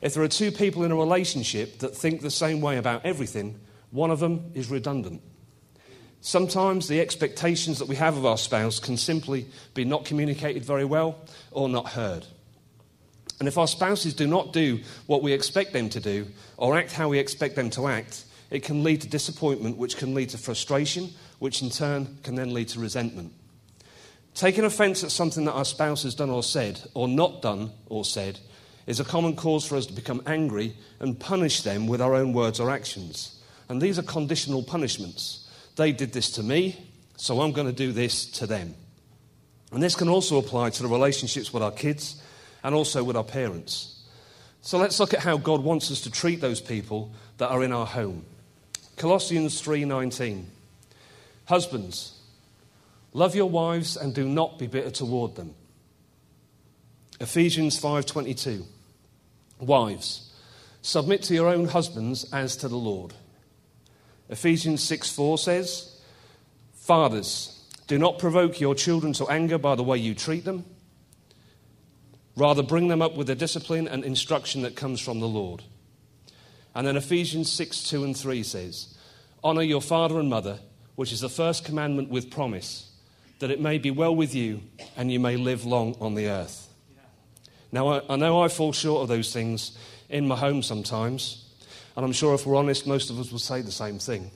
If 0.00 0.14
there 0.14 0.22
are 0.22 0.28
two 0.28 0.52
people 0.52 0.84
in 0.84 0.92
a 0.92 0.96
relationship 0.96 1.78
that 1.78 1.96
think 1.96 2.20
the 2.20 2.30
same 2.30 2.60
way 2.60 2.76
about 2.76 3.04
everything, 3.04 3.58
one 3.90 4.10
of 4.10 4.20
them 4.20 4.52
is 4.54 4.70
redundant. 4.70 5.22
Sometimes 6.20 6.88
the 6.88 7.00
expectations 7.00 7.78
that 7.78 7.88
we 7.88 7.96
have 7.96 8.16
of 8.16 8.26
our 8.26 8.38
spouse 8.38 8.80
can 8.80 8.96
simply 8.96 9.46
be 9.74 9.84
not 9.84 10.04
communicated 10.04 10.64
very 10.64 10.84
well 10.84 11.16
or 11.50 11.68
not 11.68 11.88
heard. 11.88 12.26
And 13.38 13.46
if 13.46 13.56
our 13.56 13.68
spouses 13.68 14.14
do 14.14 14.26
not 14.26 14.52
do 14.52 14.80
what 15.06 15.22
we 15.22 15.32
expect 15.32 15.72
them 15.72 15.88
to 15.90 16.00
do 16.00 16.26
or 16.56 16.76
act 16.76 16.92
how 16.92 17.08
we 17.08 17.18
expect 17.18 17.54
them 17.54 17.70
to 17.70 17.86
act, 17.86 18.24
it 18.50 18.64
can 18.64 18.82
lead 18.82 19.00
to 19.02 19.08
disappointment, 19.08 19.76
which 19.76 19.96
can 19.96 20.14
lead 20.14 20.30
to 20.30 20.38
frustration, 20.38 21.10
which 21.38 21.62
in 21.62 21.70
turn 21.70 22.18
can 22.24 22.34
then 22.34 22.52
lead 22.52 22.68
to 22.68 22.80
resentment. 22.80 23.32
Taking 24.34 24.64
offense 24.64 25.02
at 25.02 25.10
something 25.10 25.44
that 25.46 25.52
our 25.52 25.64
spouse 25.64 26.04
has 26.04 26.14
done 26.14 26.30
or 26.30 26.42
said, 26.42 26.80
or 26.94 27.08
not 27.08 27.42
done 27.42 27.72
or 27.86 28.04
said, 28.04 28.38
is 28.86 29.00
a 29.00 29.04
common 29.04 29.36
cause 29.36 29.66
for 29.66 29.76
us 29.76 29.86
to 29.86 29.92
become 29.92 30.22
angry 30.26 30.74
and 31.00 31.20
punish 31.20 31.62
them 31.62 31.86
with 31.86 32.00
our 32.00 32.14
own 32.14 32.32
words 32.32 32.60
or 32.60 32.70
actions. 32.70 33.40
And 33.68 33.82
these 33.82 33.98
are 33.98 34.02
conditional 34.02 34.62
punishments. 34.62 35.48
They 35.76 35.92
did 35.92 36.12
this 36.12 36.30
to 36.32 36.42
me, 36.42 36.90
so 37.16 37.40
I'm 37.40 37.52
going 37.52 37.66
to 37.66 37.72
do 37.72 37.92
this 37.92 38.24
to 38.32 38.46
them. 38.46 38.74
And 39.72 39.82
this 39.82 39.94
can 39.94 40.08
also 40.08 40.38
apply 40.38 40.70
to 40.70 40.82
the 40.82 40.88
relationships 40.88 41.52
with 41.52 41.62
our 41.62 41.70
kids 41.70 42.22
and 42.62 42.74
also 42.74 43.04
with 43.04 43.16
our 43.16 43.24
parents. 43.24 44.02
So 44.62 44.78
let's 44.78 44.98
look 44.98 45.14
at 45.14 45.20
how 45.20 45.36
God 45.36 45.62
wants 45.62 45.90
us 45.90 46.00
to 46.02 46.10
treat 46.10 46.40
those 46.40 46.60
people 46.60 47.12
that 47.36 47.50
are 47.50 47.62
in 47.62 47.72
our 47.72 47.86
home. 47.86 48.24
Colossians 48.96 49.60
3:19. 49.60 50.46
Husbands, 51.44 52.17
love 53.12 53.34
your 53.34 53.50
wives 53.50 53.96
and 53.96 54.14
do 54.14 54.28
not 54.28 54.58
be 54.58 54.66
bitter 54.66 54.90
toward 54.90 55.34
them. 55.36 55.54
Ephesians 57.20 57.78
5:22. 57.80 58.64
Wives, 59.60 60.32
submit 60.82 61.22
to 61.24 61.34
your 61.34 61.48
own 61.48 61.66
husbands 61.66 62.24
as 62.32 62.56
to 62.56 62.68
the 62.68 62.76
Lord. 62.76 63.14
Ephesians 64.28 64.82
6:4 64.82 65.38
says, 65.38 65.96
Fathers, 66.74 67.58
do 67.86 67.98
not 67.98 68.18
provoke 68.18 68.60
your 68.60 68.74
children 68.74 69.12
to 69.14 69.26
anger 69.28 69.58
by 69.58 69.74
the 69.74 69.82
way 69.82 69.98
you 69.98 70.14
treat 70.14 70.44
them. 70.44 70.64
Rather, 72.36 72.62
bring 72.62 72.86
them 72.88 73.02
up 73.02 73.16
with 73.16 73.26
the 73.26 73.34
discipline 73.34 73.88
and 73.88 74.04
instruction 74.04 74.62
that 74.62 74.76
comes 74.76 75.00
from 75.00 75.18
the 75.18 75.26
Lord. 75.26 75.64
And 76.74 76.86
then 76.86 76.96
Ephesians 76.96 77.50
6 77.50 77.82
2 77.88 78.04
and 78.04 78.16
3 78.16 78.42
says, 78.44 78.96
Honor 79.42 79.62
your 79.62 79.82
father 79.82 80.20
and 80.20 80.30
mother, 80.30 80.60
which 80.94 81.12
is 81.12 81.20
the 81.20 81.28
first 81.28 81.64
commandment 81.64 82.10
with 82.10 82.30
promise, 82.30 82.87
that 83.38 83.50
it 83.50 83.60
may 83.60 83.78
be 83.78 83.90
well 83.90 84.14
with 84.14 84.34
you 84.34 84.60
and 84.96 85.12
you 85.12 85.20
may 85.20 85.36
live 85.36 85.64
long 85.64 85.96
on 86.00 86.14
the 86.14 86.28
earth. 86.28 86.68
Now, 87.70 87.88
I, 87.88 88.02
I 88.08 88.16
know 88.16 88.42
I 88.42 88.48
fall 88.48 88.72
short 88.72 89.02
of 89.02 89.08
those 89.08 89.32
things 89.32 89.76
in 90.08 90.26
my 90.26 90.36
home 90.36 90.62
sometimes, 90.62 91.44
and 91.96 92.04
I'm 92.04 92.12
sure 92.12 92.34
if 92.34 92.46
we're 92.46 92.56
honest, 92.56 92.86
most 92.86 93.10
of 93.10 93.18
us 93.20 93.30
will 93.30 93.38
say 93.38 93.60
the 93.60 93.72
same 93.72 93.98
thing. 93.98 94.30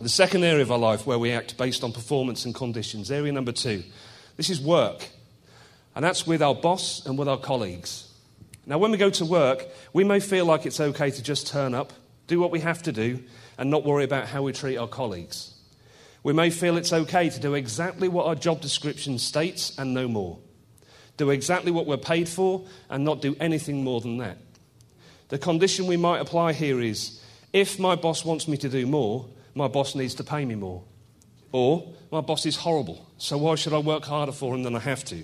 The 0.00 0.08
second 0.08 0.44
area 0.44 0.62
of 0.62 0.72
our 0.72 0.78
life 0.78 1.06
where 1.06 1.18
we 1.18 1.32
act 1.32 1.56
based 1.56 1.84
on 1.84 1.92
performance 1.92 2.44
and 2.44 2.54
conditions, 2.54 3.10
area 3.10 3.32
number 3.32 3.52
two, 3.52 3.82
this 4.36 4.50
is 4.50 4.60
work. 4.60 5.08
And 5.94 6.04
that's 6.04 6.26
with 6.26 6.42
our 6.42 6.54
boss 6.54 7.04
and 7.04 7.18
with 7.18 7.28
our 7.28 7.36
colleagues. 7.36 8.08
Now, 8.64 8.78
when 8.78 8.90
we 8.90 8.96
go 8.96 9.10
to 9.10 9.24
work, 9.24 9.66
we 9.92 10.04
may 10.04 10.20
feel 10.20 10.46
like 10.46 10.64
it's 10.66 10.80
okay 10.80 11.10
to 11.10 11.22
just 11.22 11.48
turn 11.48 11.74
up, 11.74 11.92
do 12.28 12.40
what 12.40 12.50
we 12.50 12.60
have 12.60 12.82
to 12.84 12.92
do, 12.92 13.22
and 13.58 13.70
not 13.70 13.84
worry 13.84 14.04
about 14.04 14.28
how 14.28 14.42
we 14.42 14.52
treat 14.52 14.76
our 14.76 14.88
colleagues. 14.88 15.54
We 16.22 16.32
may 16.32 16.50
feel 16.50 16.76
it's 16.76 16.92
okay 16.92 17.30
to 17.30 17.40
do 17.40 17.54
exactly 17.54 18.08
what 18.08 18.26
our 18.26 18.34
job 18.34 18.60
description 18.60 19.18
states 19.18 19.76
and 19.78 19.92
no 19.92 20.08
more 20.08 20.38
do 21.16 21.30
exactly 21.30 21.70
what 21.70 21.86
we're 21.86 21.96
paid 21.96 22.28
for, 22.28 22.64
and 22.90 23.04
not 23.04 23.20
do 23.20 23.36
anything 23.40 23.84
more 23.84 24.00
than 24.00 24.18
that. 24.18 24.38
The 25.28 25.38
condition 25.38 25.86
we 25.86 25.96
might 25.96 26.20
apply 26.20 26.52
here 26.52 26.80
is 26.80 27.22
if 27.52 27.78
my 27.78 27.96
boss 27.96 28.24
wants 28.24 28.48
me 28.48 28.56
to 28.58 28.68
do 28.68 28.86
more, 28.86 29.28
my 29.54 29.68
boss 29.68 29.94
needs 29.94 30.14
to 30.16 30.24
pay 30.24 30.44
me 30.44 30.54
more. 30.54 30.82
Or 31.52 31.92
my 32.10 32.20
boss 32.20 32.46
is 32.46 32.56
horrible, 32.56 33.06
so 33.18 33.38
why 33.38 33.56
should 33.56 33.74
I 33.74 33.78
work 33.78 34.04
harder 34.04 34.32
for 34.32 34.54
him 34.54 34.62
than 34.62 34.74
I 34.74 34.80
have 34.80 35.04
to? 35.06 35.22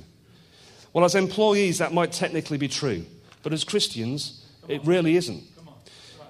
Well, 0.93 1.05
as 1.05 1.15
employees, 1.15 1.79
that 1.79 1.93
might 1.93 2.13
technically 2.13 2.59
be 2.59 2.69
true, 2.69 3.05
but 3.43 3.53
as 3.53 3.65
Christians, 3.65 4.45
it 4.69 4.85
really 4.85 5.17
isn't. 5.17 5.43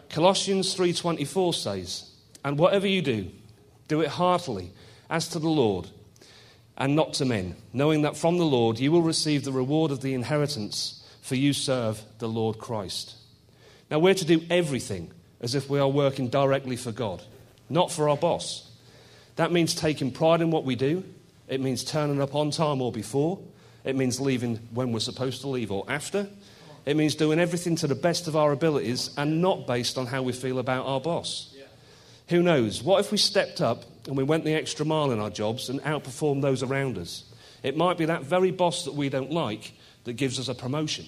Colossians 0.08 0.74
3:24 0.74 1.52
says, 1.52 2.04
"And 2.44 2.58
whatever 2.58 2.86
you 2.86 3.02
do, 3.02 3.30
do 3.88 4.00
it 4.00 4.08
heartily, 4.08 4.72
as 5.10 5.28
to 5.28 5.38
the 5.38 5.48
Lord, 5.48 5.88
and 6.76 6.94
not 6.94 7.14
to 7.14 7.24
men, 7.24 7.56
knowing 7.72 8.02
that 8.02 8.16
from 8.16 8.38
the 8.38 8.44
Lord 8.44 8.78
you 8.78 8.92
will 8.92 9.02
receive 9.02 9.44
the 9.44 9.52
reward 9.52 9.90
of 9.90 10.00
the 10.00 10.14
inheritance, 10.14 11.04
for 11.22 11.34
you 11.34 11.52
serve 11.52 12.00
the 12.18 12.28
Lord 12.28 12.58
Christ. 12.58 13.16
Now, 13.90 13.98
we're 13.98 14.14
to 14.14 14.24
do 14.24 14.42
everything 14.50 15.10
as 15.40 15.54
if 15.54 15.68
we 15.68 15.78
are 15.78 15.88
working 15.88 16.28
directly 16.28 16.76
for 16.76 16.92
God, 16.92 17.22
not 17.68 17.90
for 17.90 18.08
our 18.08 18.16
boss. 18.16 18.70
That 19.36 19.52
means 19.52 19.74
taking 19.74 20.10
pride 20.10 20.40
in 20.40 20.50
what 20.50 20.64
we 20.64 20.76
do, 20.76 21.04
it 21.48 21.60
means 21.60 21.84
turning 21.84 22.20
up 22.20 22.34
on 22.34 22.50
time 22.50 22.82
or 22.82 22.92
before, 22.92 23.38
it 23.84 23.96
means 23.96 24.20
leaving 24.20 24.56
when 24.72 24.92
we're 24.92 25.00
supposed 25.00 25.40
to 25.40 25.48
leave 25.48 25.72
or 25.72 25.84
after. 25.88 26.28
It 26.84 26.96
means 26.96 27.14
doing 27.14 27.38
everything 27.38 27.76
to 27.76 27.86
the 27.86 27.94
best 27.94 28.28
of 28.28 28.36
our 28.36 28.52
abilities 28.52 29.10
and 29.16 29.42
not 29.42 29.66
based 29.66 29.98
on 29.98 30.06
how 30.06 30.22
we 30.22 30.32
feel 30.32 30.58
about 30.58 30.86
our 30.86 31.00
boss. 31.00 31.54
Who 32.28 32.42
knows? 32.42 32.82
What 32.82 33.00
if 33.00 33.10
we 33.10 33.18
stepped 33.18 33.60
up 33.60 33.84
and 34.06 34.16
we 34.16 34.24
went 34.24 34.44
the 34.44 34.54
extra 34.54 34.84
mile 34.84 35.10
in 35.10 35.18
our 35.18 35.30
jobs 35.30 35.68
and 35.68 35.80
outperformed 35.82 36.42
those 36.42 36.62
around 36.62 36.98
us? 36.98 37.24
It 37.62 37.76
might 37.76 37.98
be 37.98 38.04
that 38.04 38.22
very 38.22 38.50
boss 38.50 38.84
that 38.84 38.94
we 38.94 39.08
don't 39.08 39.32
like 39.32 39.72
that 40.04 40.14
gives 40.14 40.38
us 40.38 40.48
a 40.48 40.54
promotion. 40.54 41.06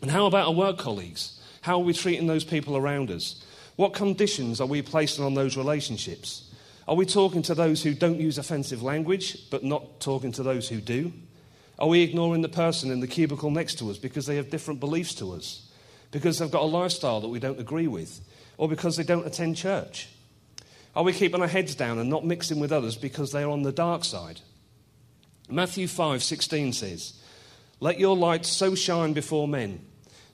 And 0.00 0.10
how 0.10 0.26
about 0.26 0.48
our 0.48 0.54
work 0.54 0.78
colleagues? 0.78 1.40
How 1.60 1.74
are 1.74 1.84
we 1.84 1.92
treating 1.92 2.26
those 2.26 2.44
people 2.44 2.76
around 2.76 3.10
us? 3.10 3.44
What 3.76 3.94
conditions 3.94 4.60
are 4.60 4.66
we 4.66 4.82
placing 4.82 5.24
on 5.24 5.34
those 5.34 5.56
relationships? 5.56 6.52
Are 6.86 6.96
we 6.96 7.06
talking 7.06 7.42
to 7.42 7.54
those 7.54 7.82
who 7.82 7.94
don't 7.94 8.20
use 8.20 8.38
offensive 8.38 8.82
language, 8.82 9.50
but 9.50 9.64
not 9.64 10.00
talking 10.00 10.32
to 10.32 10.42
those 10.42 10.68
who 10.68 10.80
do? 10.80 11.12
Are 11.78 11.88
we 11.88 12.02
ignoring 12.02 12.42
the 12.42 12.48
person 12.48 12.90
in 12.90 13.00
the 13.00 13.06
cubicle 13.06 13.50
next 13.50 13.78
to 13.78 13.90
us 13.90 13.98
because 13.98 14.26
they 14.26 14.36
have 14.36 14.50
different 14.50 14.80
beliefs 14.80 15.14
to 15.16 15.32
us? 15.32 15.68
Because 16.10 16.38
they've 16.38 16.50
got 16.50 16.62
a 16.62 16.66
lifestyle 16.66 17.20
that 17.20 17.28
we 17.28 17.38
don't 17.38 17.58
agree 17.58 17.86
with? 17.86 18.20
Or 18.56 18.68
because 18.68 18.96
they 18.96 19.04
don't 19.04 19.26
attend 19.26 19.56
church? 19.56 20.08
Are 20.94 21.04
we 21.04 21.12
keeping 21.12 21.40
our 21.40 21.48
heads 21.48 21.74
down 21.74 21.98
and 21.98 22.10
not 22.10 22.24
mixing 22.24 22.60
with 22.60 22.72
others 22.72 22.96
because 22.96 23.32
they 23.32 23.42
are 23.42 23.50
on 23.50 23.62
the 23.62 23.72
dark 23.72 24.04
side? 24.04 24.40
Matthew 25.48 25.86
5:16 25.86 26.72
says, 26.72 27.14
"Let 27.80 27.98
your 27.98 28.16
light 28.16 28.44
so 28.44 28.74
shine 28.74 29.12
before 29.12 29.48
men 29.48 29.84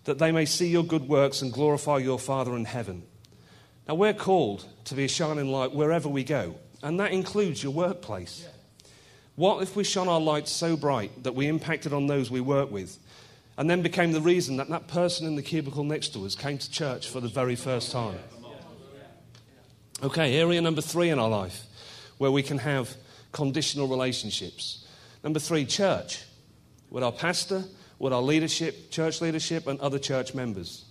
that 0.04 0.18
they 0.18 0.32
may 0.32 0.46
see 0.46 0.68
your 0.68 0.84
good 0.84 1.08
works 1.08 1.42
and 1.42 1.52
glorify 1.52 1.98
your 1.98 2.18
Father 2.18 2.56
in 2.56 2.64
heaven." 2.64 3.04
Now 3.87 3.94
we're 3.94 4.14
called 4.14 4.66
to 4.84 4.94
be 4.94 5.04
a 5.04 5.08
shining 5.08 5.50
light 5.50 5.72
wherever 5.72 6.08
we 6.08 6.25
go, 6.25 6.56
and 6.82 6.98
that 7.00 7.12
includes 7.12 7.62
your 7.62 7.72
workplace. 7.72 8.44
What 9.37 9.62
if 9.62 9.76
we 9.76 9.84
shone 9.84 10.08
our 10.08 10.20
light 10.20 10.48
so 10.48 10.76
bright 10.76 11.22
that 11.22 11.34
we 11.34 11.46
impacted 11.46 11.92
on 11.92 12.08
those 12.08 12.30
we 12.30 12.40
work 12.40 12.70
with 12.70 12.98
and 13.59 13.69
then 13.69 13.83
became 13.83 14.12
the 14.12 14.21
reason 14.21 14.57
that 14.57 14.69
that 14.69 14.87
person 14.87 15.27
in 15.27 15.35
the 15.35 15.43
cubicle 15.43 15.83
next 15.83 16.11
to 16.15 16.25
us 16.25 16.37
came 16.37 16.57
to 16.59 16.71
church 16.71 17.09
for 17.09 17.21
the 17.21 17.29
very 17.29 17.57
first 17.57 17.91
time. 17.91 18.19
Okay, 20.00 20.38
area 20.38 20.61
number 20.62 20.81
three 20.81 21.11
in 21.11 21.19
our 21.19 21.29
life 21.29 21.65
where 22.19 22.31
we 22.31 22.43
can 22.43 22.59
have 22.59 22.97
conditional 23.33 23.88
relationships. 23.88 24.87
Number 25.25 25.41
three, 25.41 25.67
church. 25.67 26.23
With 26.88 27.03
our 27.03 27.11
pastor, 27.11 27.65
with 27.99 28.12
our 28.12 28.23
leadership, 28.23 28.93
church 28.93 29.21
leadership, 29.21 29.67
and 29.67 29.79
other 29.81 29.99
church 29.99 30.35
members. 30.35 30.85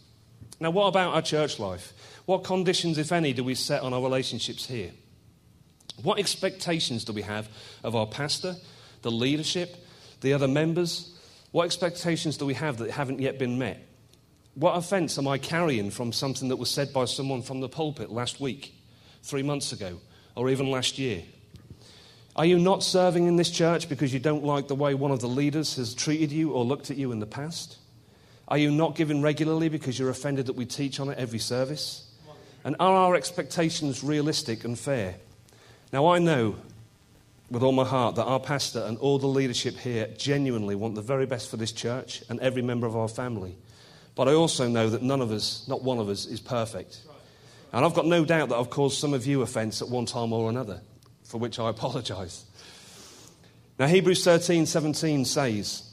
Now, 0.59 0.71
what 0.71 0.87
about 0.87 1.13
our 1.13 1.21
church 1.21 1.59
life? 1.59 1.93
What 2.25 2.43
conditions, 2.43 2.97
if 2.97 3.13
any, 3.13 3.31
do 3.31 3.45
we 3.45 3.55
set 3.55 3.81
on 3.81 3.93
our 3.93 4.01
relationships 4.01 4.67
here? 4.67 4.91
What 6.03 6.19
expectations 6.19 7.05
do 7.05 7.13
we 7.13 7.21
have 7.21 7.47
of 7.81 7.95
our 7.95 8.07
pastor, 8.07 8.57
the 9.03 9.11
leadership, 9.11 9.77
the 10.19 10.33
other 10.33 10.49
members, 10.49 11.16
what 11.51 11.65
expectations 11.65 12.37
do 12.37 12.45
we 12.45 12.53
have 12.55 12.77
that 12.77 12.91
haven't 12.91 13.19
yet 13.19 13.39
been 13.39 13.57
met? 13.57 13.85
What 14.55 14.75
offense 14.75 15.17
am 15.17 15.27
I 15.27 15.37
carrying 15.37 15.91
from 15.91 16.11
something 16.11 16.49
that 16.49 16.55
was 16.55 16.69
said 16.69 16.91
by 16.91 17.05
someone 17.05 17.41
from 17.41 17.59
the 17.61 17.69
pulpit 17.69 18.11
last 18.11 18.39
week, 18.39 18.73
three 19.21 19.43
months 19.43 19.71
ago, 19.71 19.99
or 20.35 20.49
even 20.49 20.71
last 20.71 20.97
year? 20.97 21.23
Are 22.35 22.45
you 22.45 22.59
not 22.59 22.83
serving 22.83 23.27
in 23.27 23.35
this 23.35 23.49
church 23.49 23.89
because 23.89 24.13
you 24.13 24.19
don't 24.19 24.43
like 24.43 24.67
the 24.67 24.75
way 24.75 24.93
one 24.93 25.11
of 25.11 25.21
the 25.21 25.27
leaders 25.27 25.75
has 25.77 25.95
treated 25.95 26.31
you 26.31 26.51
or 26.51 26.63
looked 26.63 26.91
at 26.91 26.97
you 26.97 27.11
in 27.11 27.19
the 27.19 27.25
past? 27.25 27.77
Are 28.47 28.57
you 28.57 28.71
not 28.71 28.95
giving 28.95 29.21
regularly 29.21 29.69
because 29.69 29.97
you're 29.97 30.09
offended 30.09 30.45
that 30.45 30.55
we 30.55 30.65
teach 30.65 30.99
on 30.99 31.09
it 31.09 31.17
every 31.17 31.39
service? 31.39 32.11
And 32.63 32.75
are 32.79 32.93
our 32.93 33.15
expectations 33.15 34.03
realistic 34.03 34.63
and 34.63 34.77
fair? 34.77 35.15
Now, 35.91 36.07
I 36.07 36.19
know 36.19 36.57
with 37.49 37.63
all 37.63 37.71
my 37.71 37.85
heart 37.85 38.15
that 38.15 38.25
our 38.25 38.39
pastor 38.39 38.83
and 38.83 38.97
all 38.97 39.19
the 39.19 39.27
leadership 39.27 39.77
here 39.77 40.07
genuinely 40.17 40.75
want 40.75 40.95
the 40.95 41.01
very 41.01 41.25
best 41.25 41.49
for 41.49 41.57
this 41.57 41.71
church 41.71 42.23
and 42.29 42.39
every 42.39 42.61
member 42.61 42.85
of 42.87 42.95
our 42.95 43.07
family. 43.07 43.57
But 44.15 44.27
I 44.27 44.33
also 44.33 44.67
know 44.67 44.89
that 44.89 45.01
none 45.01 45.21
of 45.21 45.31
us, 45.31 45.65
not 45.67 45.83
one 45.83 45.99
of 45.99 46.09
us, 46.09 46.25
is 46.25 46.39
perfect. 46.39 47.01
And 47.71 47.85
I've 47.85 47.93
got 47.93 48.05
no 48.05 48.25
doubt 48.25 48.49
that 48.49 48.55
I've 48.55 48.69
caused 48.69 48.99
some 48.99 49.13
of 49.13 49.25
you 49.25 49.41
offense 49.41 49.81
at 49.81 49.89
one 49.89 50.05
time 50.05 50.33
or 50.33 50.49
another, 50.49 50.81
for 51.23 51.37
which 51.37 51.59
I 51.59 51.69
apologize. 51.69 52.43
Now, 53.79 53.87
Hebrews 53.87 54.23
13 54.23 54.65
17 54.65 55.25
says, 55.25 55.83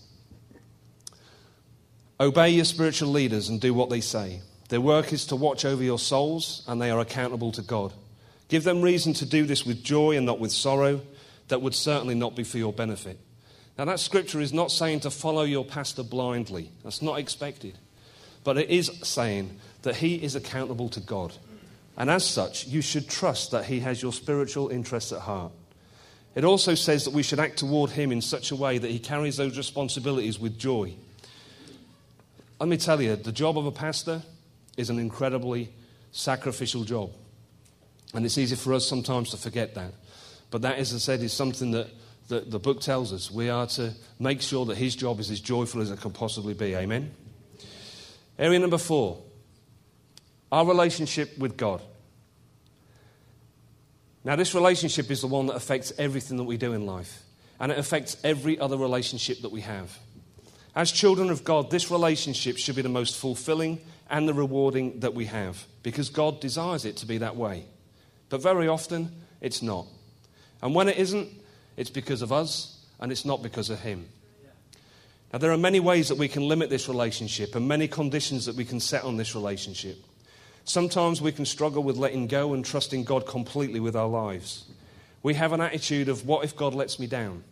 Obey 2.19 2.51
your 2.51 2.65
spiritual 2.65 3.11
leaders 3.11 3.49
and 3.49 3.61
do 3.61 3.75
what 3.75 3.91
they 3.91 4.01
say. 4.01 4.41
Their 4.71 4.81
work 4.81 5.13
is 5.13 5.27
to 5.27 5.37
watch 5.37 5.65
over 5.65 5.83
your 5.83 5.99
souls, 5.99 6.65
and 6.67 6.81
they 6.81 6.91
are 6.91 7.01
accountable 7.01 7.53
to 7.53 7.63
God. 7.63 7.93
Give 8.49 8.65
them 8.65 8.83
reason 8.83 9.13
to 9.15 9.27
do 9.27 9.45
this 9.45 9.67
with 9.67 9.83
joy 9.83 10.17
and 10.17 10.25
not 10.25 10.39
with 10.39 10.53
sorrow 10.53 11.03
that 11.49 11.63
would 11.63 11.75
certainly 11.75 12.15
not 12.15 12.37
be 12.37 12.45
for 12.45 12.59
your 12.59 12.73
benefit. 12.73 13.19
Now, 13.77 13.85
that 13.87 14.01
scripture 14.01 14.41
is 14.41 14.53
not 14.53 14.71
saying 14.71 15.01
to 15.01 15.11
follow 15.11 15.43
your 15.43 15.65
pastor 15.65 16.03
blindly, 16.03 16.71
that's 16.83 17.03
not 17.03 17.19
expected. 17.19 17.79
But 18.45 18.59
it 18.59 18.71
is 18.71 18.91
saying 19.03 19.59
that 19.83 19.97
he 19.97 20.23
is 20.23 20.37
accountable 20.37 20.89
to 20.91 21.01
God. 21.01 21.35
And 21.97 22.11
as 22.11 22.25
such, 22.25 22.67
you 22.67 22.83
should 22.83 23.09
trust 23.09 23.51
that 23.51 23.65
he 23.65 23.81
has 23.81 24.03
your 24.03 24.13
spiritual 24.13 24.69
interests 24.69 25.13
at 25.13 25.21
heart. 25.21 25.53
It 26.35 26.45
also 26.45 26.75
says 26.75 27.05
that 27.05 27.13
we 27.13 27.23
should 27.23 27.39
act 27.39 27.59
toward 27.59 27.91
him 27.91 28.11
in 28.11 28.21
such 28.21 28.51
a 28.51 28.57
way 28.57 28.79
that 28.79 28.91
he 28.91 28.99
carries 28.99 29.37
those 29.37 29.57
responsibilities 29.57 30.39
with 30.39 30.59
joy. 30.59 30.95
Let 32.59 32.69
me 32.69 32.77
tell 32.77 33.01
you, 33.01 33.17
the 33.17 33.33
job 33.33 33.57
of 33.57 33.67
a 33.67 33.73
pastor 33.73 34.23
is 34.77 34.91
an 34.91 34.99
incredibly 34.99 35.71
sacrificial 36.13 36.85
job. 36.85 37.13
And 38.15 38.25
it's 38.25 38.39
easy 38.39 38.57
for 38.57 38.75
us 38.75 38.87
sometimes 38.87 39.31
to 39.31 39.37
forget 39.37 39.75
that. 39.75 39.93
But 40.55 40.63
that, 40.63 40.79
as 40.79 40.95
I 40.95 40.99
said, 40.99 41.21
is 41.21 41.33
something 41.33 41.73
that, 41.73 41.89
that 42.29 42.49
the 42.49 42.61
book 42.61 42.81
tells 42.81 43.13
us. 43.13 43.29
We 43.29 43.51
are 43.51 43.67
to 43.67 43.93
make 44.21 44.41
sure 44.41 44.65
that 44.67 44.77
his 44.77 44.95
job 44.95 45.19
is 45.19 45.29
as 45.33 45.41
joyful 45.41 45.83
as 45.83 45.91
it 45.91 46.01
can 46.01 46.13
possibly 46.13 46.55
be. 46.55 46.77
Amen? 46.77 47.11
Area 48.39 48.61
number 48.61 48.79
four 48.79 49.21
our 50.53 50.65
relationship 50.65 51.37
with 51.39 51.57
God. 51.57 51.83
Now, 54.23 54.37
this 54.37 54.55
relationship 54.55 55.11
is 55.11 55.23
the 55.23 55.27
one 55.27 55.47
that 55.47 55.57
affects 55.57 55.93
everything 55.99 56.37
that 56.37 56.45
we 56.45 56.57
do 56.57 56.73
in 56.73 56.87
life, 56.87 57.25
and 57.59 57.73
it 57.73 57.79
affects 57.81 58.17
every 58.23 58.57
other 58.57 58.77
relationship 58.77 59.41
that 59.41 59.51
we 59.51 59.63
have. 59.63 59.99
As 60.77 60.93
children 60.93 61.31
of 61.31 61.43
God, 61.43 61.69
this 61.69 61.91
relationship 61.91 62.59
should 62.59 62.77
be 62.77 62.83
the 62.83 62.89
most 62.89 63.19
fulfilling 63.19 63.81
and 64.09 64.29
the 64.29 64.35
rewarding 64.35 65.01
that 65.01 65.15
we 65.15 65.25
have, 65.25 65.67
because 65.83 66.11
God 66.11 66.39
desires 66.39 66.85
it 66.85 66.99
to 66.99 67.07
be 67.07 67.19
that 67.19 67.35
way. 67.35 67.65
But 68.29 68.41
very 68.41 68.69
often, 68.69 69.11
it's 69.41 69.61
not. 69.61 69.87
And 70.65 70.75
when 70.75 70.89
it 70.89 70.97
isn't, 70.97 71.29
it's 71.77 71.91
because 71.91 72.23
of 72.23 72.33
us, 72.33 72.85
and 72.99 73.13
it's 73.13 73.25
not 73.25 73.43
because 73.43 73.69
of 73.71 73.81
Him. 73.81 74.09
Now, 75.31 75.39
there 75.39 75.53
are 75.53 75.59
many 75.59 75.79
ways 75.79 76.09
that 76.09 76.17
we 76.17 76.27
can 76.27 76.49
limit 76.49 76.71
this 76.71 76.89
relationship 76.89 77.55
and 77.55 77.69
many 77.69 77.87
conditions 77.87 78.47
that 78.47 78.57
we 78.57 78.65
can 78.65 78.81
set 78.81 79.05
on 79.05 79.17
this 79.17 79.35
relationship. 79.35 79.99
Sometimes 80.65 81.21
we 81.21 81.33
can 81.33 81.45
struggle 81.45 81.83
with 81.83 81.99
letting 81.99 82.29
go 82.29 82.55
and 82.55 82.65
trusting 82.65 83.05
God 83.05 83.27
completely 83.27 83.79
with 83.79 83.95
our 83.95 84.09
lives. 84.09 84.65
We 85.23 85.35
have 85.35 85.53
an 85.53 85.61
attitude 85.61 86.09
of, 86.09 86.27
what 86.27 86.45
if 86.45 86.57
God 86.57 86.73
lets 86.73 86.99
me 86.99 87.07
down? 87.07 87.45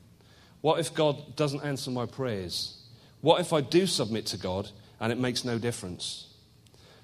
What 0.62 0.80
if 0.80 0.94
God 0.94 1.36
doesn't 1.36 1.64
answer 1.64 1.90
my 1.90 2.06
prayers? 2.06 2.80
What 3.20 3.40
if 3.40 3.52
I 3.52 3.60
do 3.60 3.86
submit 3.86 4.24
to 4.26 4.38
God 4.38 4.70
and 5.00 5.12
it 5.12 5.18
makes 5.18 5.44
no 5.44 5.58
difference? 5.58 6.28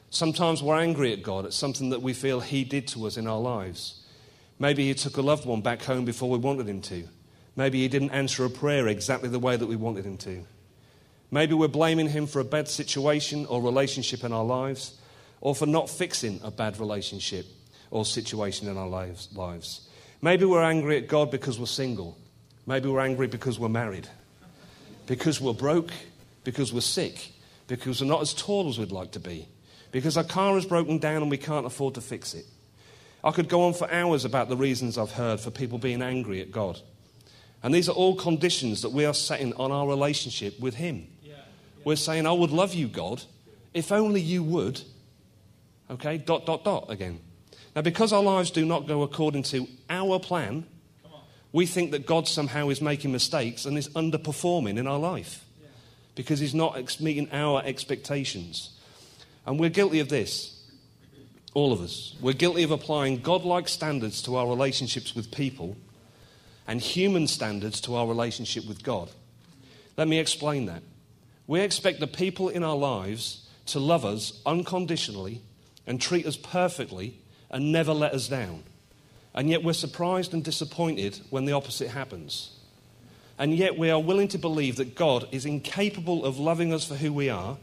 Sometimes 0.09 0.63
we're 0.63 0.79
angry 0.79 1.13
at 1.13 1.23
God 1.23 1.45
at 1.45 1.53
something 1.53 1.91
that 1.91 2.01
we 2.01 2.15
feel 2.15 2.41
He 2.41 2.65
did 2.65 2.89
to 2.89 3.07
us 3.07 3.19
in 3.19 3.27
our 3.27 3.41
lives. 3.41 4.05
Maybe 4.59 4.89
He 4.89 4.95
took 4.95 5.17
a 5.17 5.23
loved 5.23 5.47
one 5.47 5.61
back 5.61 5.83
home 5.83 6.05
before 6.05 6.31
we 6.31 6.39
wanted 6.39 6.69
Him 6.69 6.81
to. 6.83 7.09
Maybe 7.57 7.81
He 7.81 7.89
didn't 7.89 8.11
answer 8.11 8.45
a 8.45 8.51
prayer 8.51 8.89
exactly 8.89 9.29
the 9.29 9.39
way 9.39 9.57
that 9.57 9.67
we 9.67 9.77
wanted 9.77 10.05
Him 10.05 10.17
to. 10.19 10.45
Maybe 11.31 11.55
we're 11.55 11.69
blaming 11.69 12.09
Him 12.09 12.27
for 12.27 12.41
a 12.41 12.45
bad 12.45 12.69
situation 12.69 13.47
or 13.47 13.61
relationship 13.61 14.25
in 14.25 14.33
our 14.33 14.45
lives 14.45 14.99
or 15.41 15.55
for 15.55 15.67
not 15.67 15.89
fixing 15.89 16.41
a 16.43 16.51
bad 16.51 16.81
relationship 16.81 17.47
or 17.91 18.05
situation 18.05 18.69
in 18.69 18.77
our 18.77 18.89
lives. 18.89 19.89
Maybe 20.21 20.45
we're 20.45 20.63
angry 20.63 20.97
at 20.97 21.09
God 21.09 21.31
because 21.31 21.59
we're 21.59 21.67
single. 21.67 22.17
Maybe 22.67 22.89
we're 22.89 23.01
angry 23.01 23.29
because 23.29 23.59
we're 23.59 23.69
married, 23.69 24.09
because 25.07 25.41
we're 25.41 25.55
broke, 25.55 25.91
because 26.45 26.73
we're 26.73 26.81
sick, 26.81 27.33
because 27.67 28.03
we're 28.03 28.09
not 28.09 28.21
as 28.21 28.35
tall 28.35 28.69
as 28.69 28.79
we'd 28.79 28.93
like 28.93 29.13
to 29.13 29.21
be, 29.21 29.49
because 29.91 30.17
our 30.17 30.25
car 30.25 30.59
is 30.59 30.67
broken 30.67 30.99
down 30.99 31.23
and 31.23 31.31
we 31.31 31.39
can't 31.39 31.65
afford 31.65 31.95
to 31.95 32.01
fix 32.01 32.35
it. 32.35 32.45
I 33.23 33.31
could 33.33 33.49
go 33.49 33.63
on 33.63 33.75
for 33.75 33.91
hours 33.91 34.25
about 34.25 34.49
the 34.49 34.57
reasons 34.57 34.97
I've 34.97 35.13
heard 35.13 35.41
for 35.41 35.51
people 35.51 35.79
being 35.79 36.03
angry 36.03 36.41
at 36.41 36.53
God. 36.53 36.81
And 37.63 37.75
these 37.75 37.89
are 37.89 37.93
all 37.93 38.15
conditions 38.15 38.83
that 38.83 38.91
we 38.91 39.05
are 39.05 39.15
setting 39.15 39.53
on 39.55 39.73
our 39.73 39.89
relationship 39.89 40.59
with 40.61 40.75
Him. 40.75 41.09
We're 41.85 41.97
saying, 41.97 42.27
I 42.27 42.33
would 42.33 42.51
love 42.51 42.75
you, 42.75 42.87
God, 42.87 43.23
if 43.75 43.91
only 43.91 44.21
you 44.21 44.43
would, 44.45 44.83
Okay, 45.91 46.19
dot, 46.19 46.45
dot, 46.45 46.65
dot 46.65 46.87
again. 46.91 47.21
Now, 47.75 47.83
because 47.83 48.13
our 48.13 48.23
lives 48.23 48.51
do 48.51 48.65
not 48.65 48.87
go 48.87 49.03
according 49.03 49.45
to 49.45 49.67
our 49.89 50.19
plan, 50.19 50.67
we 51.53 51.65
think 51.65 51.93
that 51.93 52.07
God 52.07 52.29
somehow 52.29 52.69
is 52.69 52.83
making 52.83 53.13
mistakes 53.13 53.65
and 53.65 53.79
is 53.79 53.89
underperforming 53.91 54.79
in 54.79 54.87
our 54.87 54.99
life 54.99 55.45
because 56.15 56.41
he's 56.41 56.55
not 56.55 56.77
ex- 56.77 57.01
meeting 57.01 57.29
our 57.33 57.63
expectations. 57.65 58.71
And 59.47 59.59
we're 59.59 59.71
guilty 59.71 60.01
of 60.01 60.09
this. 60.09 60.58
All 61.55 61.73
of 61.73 61.81
us. 61.81 62.15
We're 62.21 62.35
guilty 62.35 62.63
of 62.63 62.71
applying 62.71 63.21
godlike 63.21 63.69
standards 63.69 64.23
to 64.23 64.37
our 64.37 64.47
relationships 64.47 65.15
with 65.15 65.31
people 65.31 65.77
and 66.67 66.81
human 66.81 67.27
standards 67.27 67.81
to 67.83 67.97
our 67.97 68.07
relationship 68.07 68.67
with 68.67 68.83
God. 68.83 69.11
Let 69.97 70.07
me 70.07 70.19
explain 70.19 70.67
that. 70.67 70.83
We 71.47 71.61
expect 71.61 71.99
the 71.99 72.07
people 72.07 72.51
in 72.51 72.63
our 72.63 72.77
lives 72.77 73.49
to 73.67 73.81
love 73.81 74.05
us 74.05 74.41
unconditionally 74.45 75.41
and 75.87 76.01
treat 76.01 76.27
us 76.27 76.37
perfectly 76.37 77.19
and 77.51 77.73
never 77.73 77.93
let 77.93 78.13
us 78.13 78.29
down. 78.29 78.63
And 79.35 79.49
yet 79.49 79.65
we're 79.65 79.73
surprised 79.73 80.35
and 80.35 80.45
disappointed 80.45 81.21
when 81.31 81.47
the 81.47 81.53
opposite 81.53 81.89
happens. 81.89 82.55
And 83.39 83.55
yet 83.55 83.79
we 83.79 83.91
are 83.91 84.01
willing 84.01 84.29
to 84.29 84.39
believe 84.39 84.77
that 84.77 84.95
God 84.95 85.27
is 85.33 85.47
incapable 85.47 86.25
of 86.25 86.39
loving 86.39 86.73
us 86.73 86.85
for 86.85 86.97
who 86.97 87.13
we 87.13 87.31
are. 87.31 87.57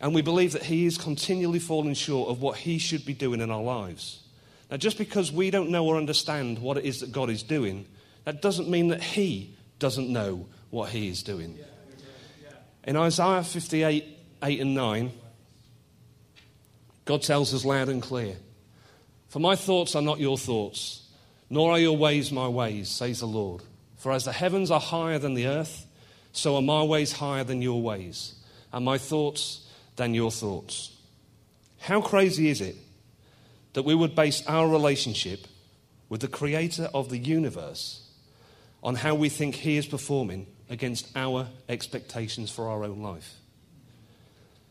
And 0.00 0.14
we 0.14 0.22
believe 0.22 0.52
that 0.52 0.62
He 0.64 0.86
is 0.86 0.96
continually 0.96 1.58
falling 1.58 1.94
short 1.94 2.28
of 2.28 2.40
what 2.40 2.58
He 2.58 2.78
should 2.78 3.04
be 3.04 3.14
doing 3.14 3.40
in 3.40 3.50
our 3.50 3.62
lives. 3.62 4.22
Now, 4.70 4.76
just 4.76 4.98
because 4.98 5.32
we 5.32 5.50
don't 5.50 5.70
know 5.70 5.86
or 5.86 5.96
understand 5.96 6.58
what 6.58 6.76
it 6.76 6.84
is 6.84 7.00
that 7.00 7.10
God 7.10 7.30
is 7.30 7.42
doing, 7.42 7.86
that 8.24 8.42
doesn't 8.42 8.68
mean 8.68 8.88
that 8.88 9.02
He 9.02 9.56
doesn't 9.78 10.08
know 10.08 10.46
what 10.70 10.90
He 10.90 11.08
is 11.08 11.22
doing. 11.22 11.58
In 12.84 12.96
Isaiah 12.96 13.42
58 13.42 14.16
8 14.40 14.60
and 14.60 14.74
9, 14.74 15.12
God 17.04 17.22
tells 17.22 17.52
us 17.52 17.64
loud 17.64 17.88
and 17.88 18.02
clear 18.02 18.36
For 19.28 19.40
my 19.40 19.56
thoughts 19.56 19.96
are 19.96 20.02
not 20.02 20.20
your 20.20 20.38
thoughts, 20.38 21.08
nor 21.50 21.72
are 21.72 21.78
your 21.78 21.96
ways 21.96 22.30
my 22.30 22.46
ways, 22.46 22.88
says 22.88 23.20
the 23.20 23.26
Lord. 23.26 23.62
For 23.96 24.12
as 24.12 24.24
the 24.24 24.32
heavens 24.32 24.70
are 24.70 24.78
higher 24.78 25.18
than 25.18 25.34
the 25.34 25.48
earth, 25.48 25.86
so 26.32 26.54
are 26.54 26.62
my 26.62 26.82
ways 26.84 27.12
higher 27.12 27.42
than 27.42 27.62
your 27.62 27.82
ways, 27.82 28.34
and 28.72 28.84
my 28.84 28.96
thoughts 28.96 29.67
than 29.98 30.14
your 30.14 30.30
thoughts. 30.30 30.96
How 31.80 32.00
crazy 32.00 32.48
is 32.48 32.60
it 32.60 32.76
that 33.74 33.82
we 33.84 33.94
would 33.94 34.14
base 34.14 34.42
our 34.46 34.66
relationship 34.66 35.46
with 36.08 36.20
the 36.22 36.28
creator 36.28 36.88
of 36.94 37.10
the 37.10 37.18
universe 37.18 38.08
on 38.82 38.94
how 38.94 39.14
we 39.14 39.28
think 39.28 39.56
he 39.56 39.76
is 39.76 39.86
performing 39.86 40.46
against 40.70 41.08
our 41.16 41.48
expectations 41.68 42.50
for 42.50 42.68
our 42.68 42.84
own 42.84 43.02
life? 43.02 43.34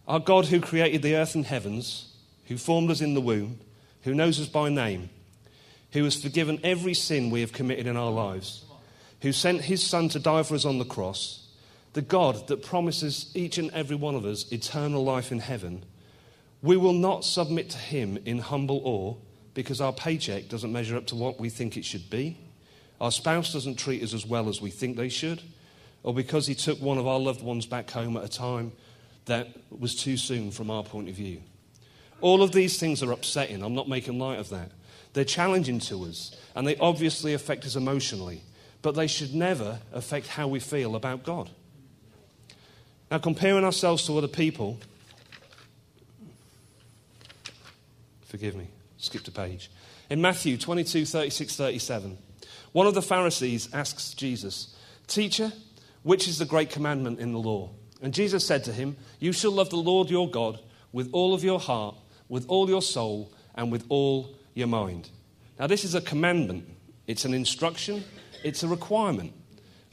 Our 0.08 0.20
God, 0.20 0.46
who 0.46 0.62
created 0.62 1.02
the 1.02 1.16
earth 1.16 1.36
and 1.36 1.46
heavens, 1.46 2.14
who 2.46 2.58
formed 2.58 2.90
us 2.90 3.02
in 3.02 3.14
the 3.14 3.22
womb, 3.22 3.60
who 4.04 4.16
knows 4.16 4.40
us 4.40 4.48
by 4.48 4.70
name, 4.70 5.10
who 5.92 6.06
has 6.06 6.22
forgiven 6.22 6.62
every 6.64 6.94
sin 6.94 7.30
we 7.30 7.42
have 7.42 7.52
committed 7.52 7.86
in 7.86 7.98
our 7.98 8.12
lives, 8.12 8.64
who 9.22 9.34
sent 9.34 9.62
his 9.62 9.84
Son 9.84 10.08
to 10.10 10.20
die 10.20 10.44
for 10.44 10.56
us 10.56 10.64
on 10.64 10.78
the 10.78 10.86
cross, 10.86 11.47
the 11.98 12.04
God 12.04 12.48
that 12.50 12.62
promises 12.62 13.32
each 13.34 13.58
and 13.58 13.72
every 13.72 13.96
one 13.96 14.14
of 14.14 14.24
us 14.24 14.52
eternal 14.52 15.04
life 15.04 15.32
in 15.32 15.40
heaven, 15.40 15.84
we 16.62 16.78
will 16.78 16.94
not 16.94 17.26
submit 17.26 17.72
to 17.72 17.78
him 17.80 18.20
in 18.24 18.38
humble 18.38 18.84
awe 18.86 19.16
because 19.56 19.82
our 19.82 19.92
paycheck 19.92 20.48
doesn't 20.48 20.72
measure 20.72 20.96
up 20.96 21.08
to 21.08 21.16
what 21.16 21.40
we 21.40 21.50
think 21.50 21.76
it 21.76 21.84
should 21.84 22.08
be, 22.08 22.38
our 23.02 23.12
spouse 23.12 23.52
doesn't 23.52 23.80
treat 23.80 24.04
us 24.04 24.14
as 24.14 24.28
well 24.28 24.48
as 24.48 24.62
we 24.62 24.70
think 24.70 24.96
they 24.96 25.10
should, 25.10 25.42
or 26.04 26.14
because 26.14 26.46
he 26.46 26.54
took 26.54 26.80
one 26.80 27.00
of 27.00 27.08
our 27.08 27.20
loved 27.20 27.42
ones 27.42 27.66
back 27.66 27.90
home 27.90 28.16
at 28.16 28.24
a 28.24 28.30
time 28.30 28.74
that 29.26 29.48
was 29.72 29.96
too 29.96 30.18
soon 30.18 30.52
from 30.52 30.70
our 30.70 30.84
point 30.84 31.10
of 31.10 31.16
view. 31.16 31.42
All 32.22 32.44
of 32.44 32.52
these 32.52 32.80
things 32.80 33.02
are 33.02 33.12
upsetting. 33.12 33.64
I'm 33.64 33.74
not 33.74 33.90
making 33.90 34.20
light 34.20 34.38
of 34.38 34.50
that. 34.50 34.70
They're 35.14 35.26
challenging 35.26 35.80
to 35.80 36.04
us, 36.04 36.38
and 36.54 36.68
they 36.68 36.76
obviously 36.76 37.34
affect 37.34 37.66
us 37.66 37.76
emotionally, 37.76 38.44
but 38.84 38.94
they 38.94 39.08
should 39.08 39.34
never 39.34 39.80
affect 39.92 40.28
how 40.28 40.48
we 40.48 40.60
feel 40.60 40.96
about 40.96 41.24
God. 41.24 41.50
Now, 43.10 43.20
comparing 43.20 43.64
ourselves 43.64 44.06
to 44.06 44.18
other 44.18 44.28
people, 44.28 44.80
forgive 48.26 48.56
me, 48.56 48.68
skipped 48.98 49.28
a 49.28 49.32
page. 49.32 49.72
In 50.10 50.22
Matthew 50.22 50.58
22, 50.58 51.06
36, 51.06 51.56
37, 51.56 52.18
one 52.74 52.88
of 52.88 52.94
the 52.94 53.02
Pharisees 53.02 53.74
asks 53.74 54.14
Jesus, 54.14 54.76
Teacher, 55.08 55.52
which 56.04 56.28
is 56.28 56.38
the 56.38 56.46
great 56.46 56.70
commandment 56.70 57.20
in 57.20 57.32
the 57.32 57.40
law? 57.40 57.70
And 58.02 58.14
Jesus 58.14 58.46
said 58.46 58.64
to 58.66 58.74
him, 58.74 58.98
You 59.20 59.32
shall 59.32 59.52
love 59.52 59.70
the 59.70 59.78
Lord 59.78 60.10
your 60.10 60.30
God 60.30 60.60
with 60.92 61.10
all 61.14 61.34
of 61.34 61.44
your 61.44 61.60
heart 61.60 61.96
with 62.30 62.46
all 62.48 62.70
your 62.70 62.82
soul 62.82 63.32
and 63.56 63.72
with 63.72 63.86
all 63.90 64.36
your 64.54 64.68
mind. 64.68 65.10
Now, 65.60 65.68
this 65.68 65.84
is 65.84 65.96
a 65.96 66.02
commandment, 66.02 66.70
it's 67.08 67.26
an 67.26 67.34
instruction, 67.34 68.04
it's 68.44 68.64
a 68.64 68.68
requirement. 68.68 69.34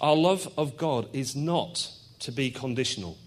Our 0.00 0.16
love 0.16 0.52
of 0.58 0.76
God 0.76 1.08
is 1.12 1.34
not 1.34 1.90
to 2.24 2.32
be 2.32 2.50
conditional. 2.50 3.18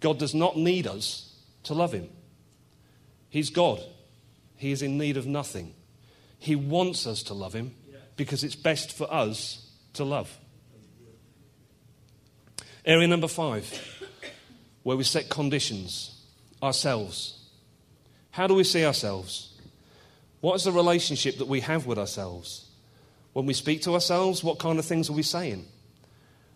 God 0.00 0.18
does 0.18 0.34
not 0.34 0.56
need 0.56 0.86
us 0.86 1.34
to 1.64 1.74
love 1.74 1.92
Him. 1.92 2.08
He's 3.30 3.50
God, 3.50 3.82
He 4.56 4.72
is 4.72 4.82
in 4.82 4.98
need 4.98 5.16
of 5.16 5.26
nothing. 5.26 5.74
He 6.38 6.54
wants 6.54 7.06
us 7.06 7.22
to 7.24 7.34
love 7.34 7.54
Him 7.54 7.74
because 8.16 8.44
it's 8.44 8.54
best 8.54 8.92
for 8.92 9.12
us 9.12 9.66
to 9.94 10.04
love. 10.04 10.36
Area 12.84 13.08
number 13.08 13.28
five, 13.28 13.66
where 14.82 14.96
we 14.96 15.04
set 15.04 15.30
conditions 15.30 16.22
ourselves. 16.62 17.40
How 18.30 18.46
do 18.46 18.54
we 18.54 18.64
see 18.64 18.84
ourselves? 18.84 19.54
What 20.42 20.56
is 20.56 20.64
the 20.64 20.72
relationship 20.72 21.38
that 21.38 21.48
we 21.48 21.60
have 21.60 21.86
with 21.86 21.98
ourselves? 21.98 22.68
When 23.32 23.46
we 23.46 23.54
speak 23.54 23.80
to 23.82 23.94
ourselves, 23.94 24.44
what 24.44 24.58
kind 24.58 24.78
of 24.78 24.84
things 24.84 25.08
are 25.08 25.14
we 25.14 25.22
saying? 25.22 25.64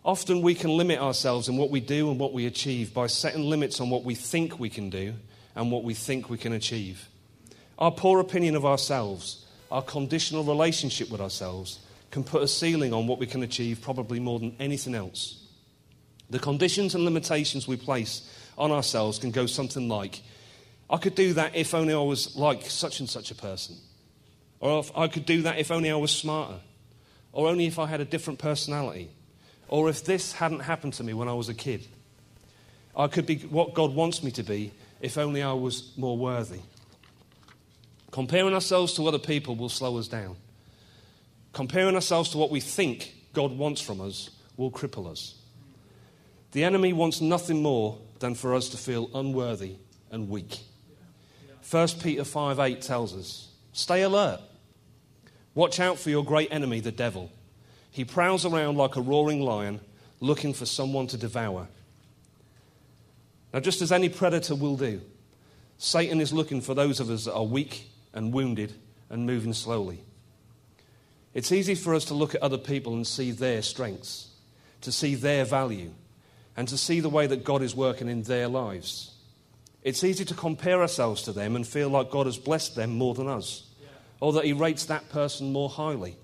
Often 0.05 0.41
we 0.41 0.55
can 0.55 0.71
limit 0.71 0.99
ourselves 0.99 1.49
in 1.49 1.57
what 1.57 1.69
we 1.69 1.81
do 1.81 2.09
and 2.09 2.19
what 2.19 2.33
we 2.33 2.45
achieve 2.45 2.93
by 2.93 3.07
setting 3.07 3.49
limits 3.49 3.81
on 3.81 3.89
what 3.89 4.03
we 4.03 4.15
think 4.15 4.59
we 4.59 4.69
can 4.69 4.89
do 4.89 5.13
and 5.55 5.71
what 5.71 5.83
we 5.83 5.93
think 5.93 6.29
we 6.29 6.37
can 6.37 6.53
achieve. 6.53 7.09
Our 7.77 7.91
poor 7.91 8.19
opinion 8.19 8.55
of 8.55 8.65
ourselves, 8.65 9.45
our 9.71 9.81
conditional 9.81 10.43
relationship 10.43 11.09
with 11.09 11.21
ourselves, 11.21 11.79
can 12.11 12.23
put 12.23 12.41
a 12.41 12.47
ceiling 12.47 12.93
on 12.93 13.07
what 13.07 13.19
we 13.19 13.27
can 13.27 13.43
achieve 13.43 13.81
probably 13.81 14.19
more 14.19 14.39
than 14.39 14.55
anything 14.59 14.95
else. 14.95 15.45
The 16.29 16.39
conditions 16.39 16.95
and 16.95 17.03
limitations 17.03 17.67
we 17.67 17.77
place 17.77 18.29
on 18.57 18.71
ourselves 18.71 19.19
can 19.19 19.31
go 19.31 19.45
something 19.45 19.87
like, 19.87 20.21
I 20.89 20.97
could 20.97 21.15
do 21.15 21.33
that 21.33 21.55
if 21.55 21.73
only 21.73 21.93
I 21.93 21.99
was 21.99 22.35
like 22.35 22.69
such 22.69 22.99
and 22.99 23.09
such 23.09 23.31
a 23.31 23.35
person. 23.35 23.75
Or 24.59 24.83
I 24.95 25.07
could 25.07 25.25
do 25.25 25.43
that 25.43 25.59
if 25.59 25.71
only 25.71 25.91
I 25.91 25.95
was 25.95 26.11
smarter. 26.11 26.59
Or 27.31 27.47
only 27.47 27.67
if 27.67 27.79
I 27.79 27.85
had 27.85 28.01
a 28.01 28.05
different 28.05 28.39
personality. 28.39 29.09
Or 29.69 29.89
if 29.89 30.03
this 30.03 30.33
hadn't 30.33 30.61
happened 30.61 30.93
to 30.95 31.03
me 31.03 31.13
when 31.13 31.27
I 31.27 31.33
was 31.33 31.47
a 31.47 31.53
kid. 31.53 31.87
I 32.95 33.07
could 33.07 33.25
be 33.25 33.37
what 33.37 33.73
God 33.73 33.93
wants 33.93 34.21
me 34.23 34.31
to 34.31 34.43
be 34.43 34.71
if 34.99 35.17
only 35.17 35.41
I 35.41 35.53
was 35.53 35.93
more 35.95 36.17
worthy. 36.17 36.59
Comparing 38.11 38.53
ourselves 38.53 38.93
to 38.95 39.07
other 39.07 39.19
people 39.19 39.55
will 39.55 39.69
slow 39.69 39.97
us 39.97 40.07
down. 40.07 40.35
Comparing 41.53 41.95
ourselves 41.95 42.31
to 42.31 42.37
what 42.37 42.49
we 42.49 42.59
think 42.59 43.13
God 43.33 43.57
wants 43.57 43.79
from 43.79 44.01
us 44.01 44.31
will 44.57 44.71
cripple 44.71 45.09
us. 45.09 45.35
The 46.51 46.63
enemy 46.63 46.93
wants 46.93 47.21
nothing 47.21 47.61
more 47.61 47.99
than 48.19 48.33
for 48.33 48.55
us 48.55 48.69
to 48.69 48.77
feel 48.77 49.09
unworthy 49.13 49.75
and 50.11 50.29
weak. 50.29 50.59
1 51.69 51.87
Peter 52.01 52.23
5 52.23 52.59
8 52.59 52.81
tells 52.81 53.15
us 53.15 53.49
stay 53.71 54.01
alert. 54.01 54.41
Watch 55.53 55.79
out 55.79 55.99
for 55.99 56.09
your 56.09 56.25
great 56.25 56.51
enemy, 56.51 56.79
the 56.79 56.91
devil. 56.91 57.31
He 57.99 58.05
prowls 58.05 58.45
around 58.45 58.77
like 58.77 58.95
a 58.95 59.01
roaring 59.01 59.41
lion 59.41 59.81
looking 60.21 60.53
for 60.53 60.65
someone 60.65 61.07
to 61.07 61.17
devour. 61.17 61.67
Now, 63.53 63.59
just 63.59 63.81
as 63.81 63.91
any 63.91 64.07
predator 64.07 64.55
will 64.55 64.77
do, 64.77 65.01
Satan 65.77 66.21
is 66.21 66.31
looking 66.31 66.61
for 66.61 66.73
those 66.73 67.01
of 67.01 67.09
us 67.09 67.25
that 67.25 67.33
are 67.33 67.43
weak 67.43 67.89
and 68.13 68.31
wounded 68.31 68.71
and 69.09 69.25
moving 69.25 69.51
slowly. 69.51 70.01
It's 71.33 71.51
easy 71.51 71.75
for 71.75 71.93
us 71.93 72.05
to 72.05 72.13
look 72.13 72.33
at 72.33 72.41
other 72.41 72.57
people 72.57 72.93
and 72.93 73.05
see 73.05 73.31
their 73.31 73.61
strengths, 73.61 74.29
to 74.79 74.93
see 74.93 75.15
their 75.15 75.43
value, 75.43 75.91
and 76.55 76.69
to 76.69 76.77
see 76.77 77.01
the 77.01 77.09
way 77.09 77.27
that 77.27 77.43
God 77.43 77.61
is 77.61 77.75
working 77.75 78.07
in 78.07 78.23
their 78.23 78.47
lives. 78.47 79.13
It's 79.83 80.05
easy 80.05 80.23
to 80.23 80.33
compare 80.33 80.79
ourselves 80.79 81.23
to 81.23 81.33
them 81.33 81.53
and 81.53 81.67
feel 81.67 81.89
like 81.89 82.11
God 82.11 82.27
has 82.27 82.37
blessed 82.37 82.77
them 82.77 82.91
more 82.91 83.13
than 83.13 83.27
us, 83.27 83.67
or 84.21 84.31
that 84.31 84.45
He 84.45 84.53
rates 84.53 84.85
that 84.85 85.09
person 85.09 85.51
more 85.51 85.67
highly. 85.67 86.15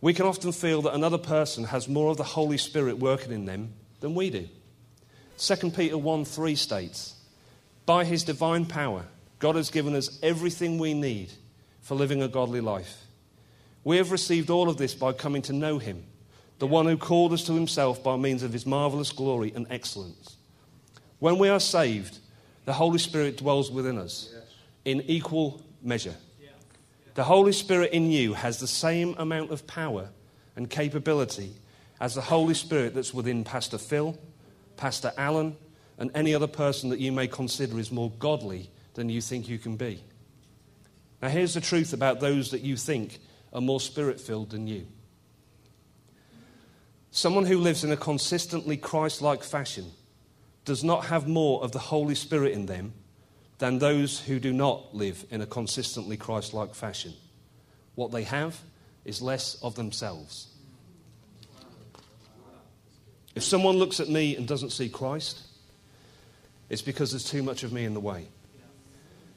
We 0.00 0.12
can 0.14 0.26
often 0.26 0.52
feel 0.52 0.82
that 0.82 0.94
another 0.94 1.18
person 1.18 1.64
has 1.64 1.88
more 1.88 2.10
of 2.10 2.16
the 2.16 2.24
Holy 2.24 2.58
Spirit 2.58 2.98
working 2.98 3.32
in 3.32 3.46
them 3.46 3.72
than 4.00 4.14
we 4.14 4.30
do. 4.30 4.48
2 5.38 5.70
Peter 5.70 5.98
1 5.98 6.24
3 6.24 6.54
states, 6.54 7.14
By 7.84 8.04
His 8.04 8.24
divine 8.24 8.66
power, 8.66 9.06
God 9.38 9.56
has 9.56 9.70
given 9.70 9.94
us 9.94 10.18
everything 10.22 10.78
we 10.78 10.94
need 10.94 11.32
for 11.80 11.94
living 11.94 12.22
a 12.22 12.28
godly 12.28 12.60
life. 12.60 13.04
We 13.84 13.98
have 13.98 14.10
received 14.10 14.50
all 14.50 14.68
of 14.68 14.76
this 14.76 14.94
by 14.94 15.12
coming 15.12 15.42
to 15.42 15.52
know 15.52 15.78
Him, 15.78 16.04
the 16.58 16.66
one 16.66 16.86
who 16.86 16.96
called 16.96 17.32
us 17.32 17.44
to 17.44 17.52
Himself 17.54 18.02
by 18.02 18.16
means 18.16 18.42
of 18.42 18.52
His 18.52 18.66
marvelous 18.66 19.12
glory 19.12 19.52
and 19.54 19.66
excellence. 19.70 20.36
When 21.18 21.38
we 21.38 21.48
are 21.48 21.60
saved, 21.60 22.18
the 22.64 22.72
Holy 22.72 22.98
Spirit 22.98 23.38
dwells 23.38 23.70
within 23.70 23.98
us 23.98 24.34
in 24.84 25.02
equal 25.02 25.62
measure. 25.82 26.16
The 27.16 27.24
Holy 27.24 27.52
Spirit 27.52 27.92
in 27.92 28.10
you 28.10 28.34
has 28.34 28.60
the 28.60 28.66
same 28.66 29.14
amount 29.16 29.50
of 29.50 29.66
power 29.66 30.10
and 30.54 30.68
capability 30.68 31.54
as 31.98 32.14
the 32.14 32.20
Holy 32.20 32.52
Spirit 32.52 32.94
that's 32.94 33.14
within 33.14 33.42
Pastor 33.42 33.78
Phil, 33.78 34.18
Pastor 34.76 35.10
Alan, 35.16 35.56
and 35.96 36.10
any 36.14 36.34
other 36.34 36.46
person 36.46 36.90
that 36.90 37.00
you 37.00 37.12
may 37.12 37.26
consider 37.26 37.78
is 37.78 37.90
more 37.90 38.10
godly 38.18 38.70
than 38.92 39.08
you 39.08 39.22
think 39.22 39.48
you 39.48 39.58
can 39.58 39.76
be. 39.76 40.04
Now, 41.22 41.28
here's 41.28 41.54
the 41.54 41.60
truth 41.62 41.94
about 41.94 42.20
those 42.20 42.50
that 42.50 42.60
you 42.60 42.76
think 42.76 43.18
are 43.50 43.62
more 43.62 43.80
spirit 43.80 44.20
filled 44.20 44.50
than 44.50 44.66
you. 44.66 44.86
Someone 47.12 47.46
who 47.46 47.56
lives 47.56 47.82
in 47.82 47.92
a 47.92 47.96
consistently 47.96 48.76
Christ 48.76 49.22
like 49.22 49.42
fashion 49.42 49.90
does 50.66 50.84
not 50.84 51.06
have 51.06 51.26
more 51.26 51.64
of 51.64 51.72
the 51.72 51.78
Holy 51.78 52.14
Spirit 52.14 52.52
in 52.52 52.66
them 52.66 52.92
than 53.58 53.78
those 53.78 54.20
who 54.20 54.38
do 54.38 54.52
not 54.52 54.94
live 54.94 55.24
in 55.30 55.40
a 55.40 55.46
consistently 55.46 56.16
Christ 56.16 56.52
like 56.52 56.74
fashion. 56.74 57.14
What 57.94 58.12
they 58.12 58.24
have 58.24 58.60
is 59.04 59.22
less 59.22 59.56
of 59.62 59.74
themselves. 59.74 60.48
If 63.34 63.44
someone 63.44 63.76
looks 63.76 64.00
at 64.00 64.08
me 64.08 64.36
and 64.36 64.46
doesn't 64.46 64.70
see 64.70 64.88
Christ, 64.88 65.42
it's 66.68 66.82
because 66.82 67.12
there's 67.12 67.24
too 67.24 67.42
much 67.42 67.62
of 67.62 67.72
me 67.72 67.84
in 67.84 67.94
the 67.94 68.00
way. 68.00 68.28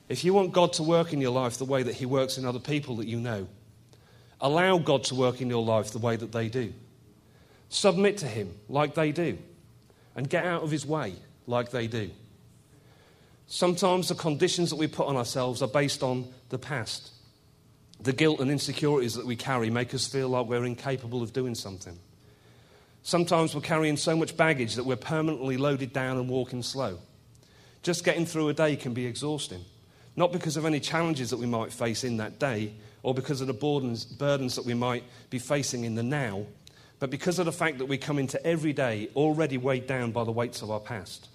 If 0.08 0.24
you 0.24 0.34
want 0.34 0.54
God 0.54 0.74
to 0.74 0.84
work 0.84 1.14
in 1.14 1.22
your 1.22 1.32
life 1.32 1.58
the 1.58 1.66
way 1.66 1.84
that 1.84 1.96
He 1.96 2.06
works 2.06 2.38
in 2.38 2.46
other 2.46 2.60
people 2.60 2.96
that 2.98 3.08
you 3.08 3.20
know, 3.20 3.48
allow 4.42 4.78
God 4.78 5.04
to 5.06 5.16
work 5.16 5.42
in 5.42 5.50
your 5.50 5.64
life 5.64 5.92
the 5.92 6.00
way 6.00 6.16
that 6.16 6.32
they 6.32 6.50
do. 6.50 6.74
Submit 7.70 8.18
to 8.20 8.26
Him 8.26 8.56
like 8.68 8.96
they 8.96 9.12
do, 9.12 9.38
and 10.16 10.30
get 10.30 10.46
out 10.46 10.64
of 10.64 10.72
His 10.72 10.86
way 10.86 11.14
like 11.46 11.72
they 11.72 11.88
do. 11.88 12.10
Sometimes 13.52 14.08
the 14.08 14.16
conditions 14.16 14.70
that 14.70 14.76
we 14.76 14.86
put 14.86 15.08
on 15.08 15.18
ourselves 15.18 15.64
are 15.64 15.68
based 15.68 16.04
on 16.04 16.32
the 16.50 16.60
past. 16.60 17.12
The 18.00 18.14
guilt 18.14 18.42
and 18.42 18.52
insecurities 18.52 19.16
that 19.16 19.26
we 19.26 19.36
carry 19.36 19.72
make 19.72 19.92
us 19.96 20.06
feel 20.06 20.30
like 20.30 20.46
we're 20.46 20.66
incapable 20.66 21.24
of 21.24 21.34
doing 21.34 21.56
something. 21.56 21.98
Sometimes 23.02 23.56
we're 23.56 23.62
carrying 23.62 23.98
so 23.98 24.16
much 24.16 24.38
baggage 24.38 24.76
that 24.76 24.86
we're 24.86 24.96
permanently 24.96 25.58
loaded 25.58 25.92
down 25.94 26.18
and 26.18 26.30
walking 26.30 26.62
slow. 26.62 27.00
Just 27.82 28.06
getting 28.06 28.28
through 28.28 28.50
a 28.50 28.54
day 28.54 28.76
can 28.76 28.94
be 28.94 29.08
exhausting, 29.08 29.66
not 30.16 30.32
because 30.32 30.56
of 30.56 30.66
any 30.66 30.80
challenges 30.80 31.32
that 31.32 31.38
we 31.38 31.48
might 31.48 31.74
face 31.74 32.04
in 32.04 32.18
that 32.18 32.38
day 32.38 32.74
or 33.02 33.16
because 33.16 33.42
of 33.42 33.48
the 33.48 33.54
burdens, 33.54 34.56
that 34.56 34.66
we 34.66 34.76
might 34.76 35.04
be 35.32 35.40
facing 35.40 35.86
in 35.86 35.96
the 35.96 36.04
now, 36.04 36.46
but 37.00 37.10
because 37.10 37.40
of 37.40 37.48
the 37.48 37.52
fact 37.52 37.80
that 37.80 37.88
we 37.88 37.98
come 37.98 38.20
into 38.20 38.46
every 38.46 38.74
day 38.74 39.10
already 39.16 39.58
weighed 39.58 39.88
down 39.88 40.12
by 40.12 40.24
the 40.24 40.32
weights 40.32 40.62
of 40.62 40.70
our 40.70 40.80
past. 40.80 41.30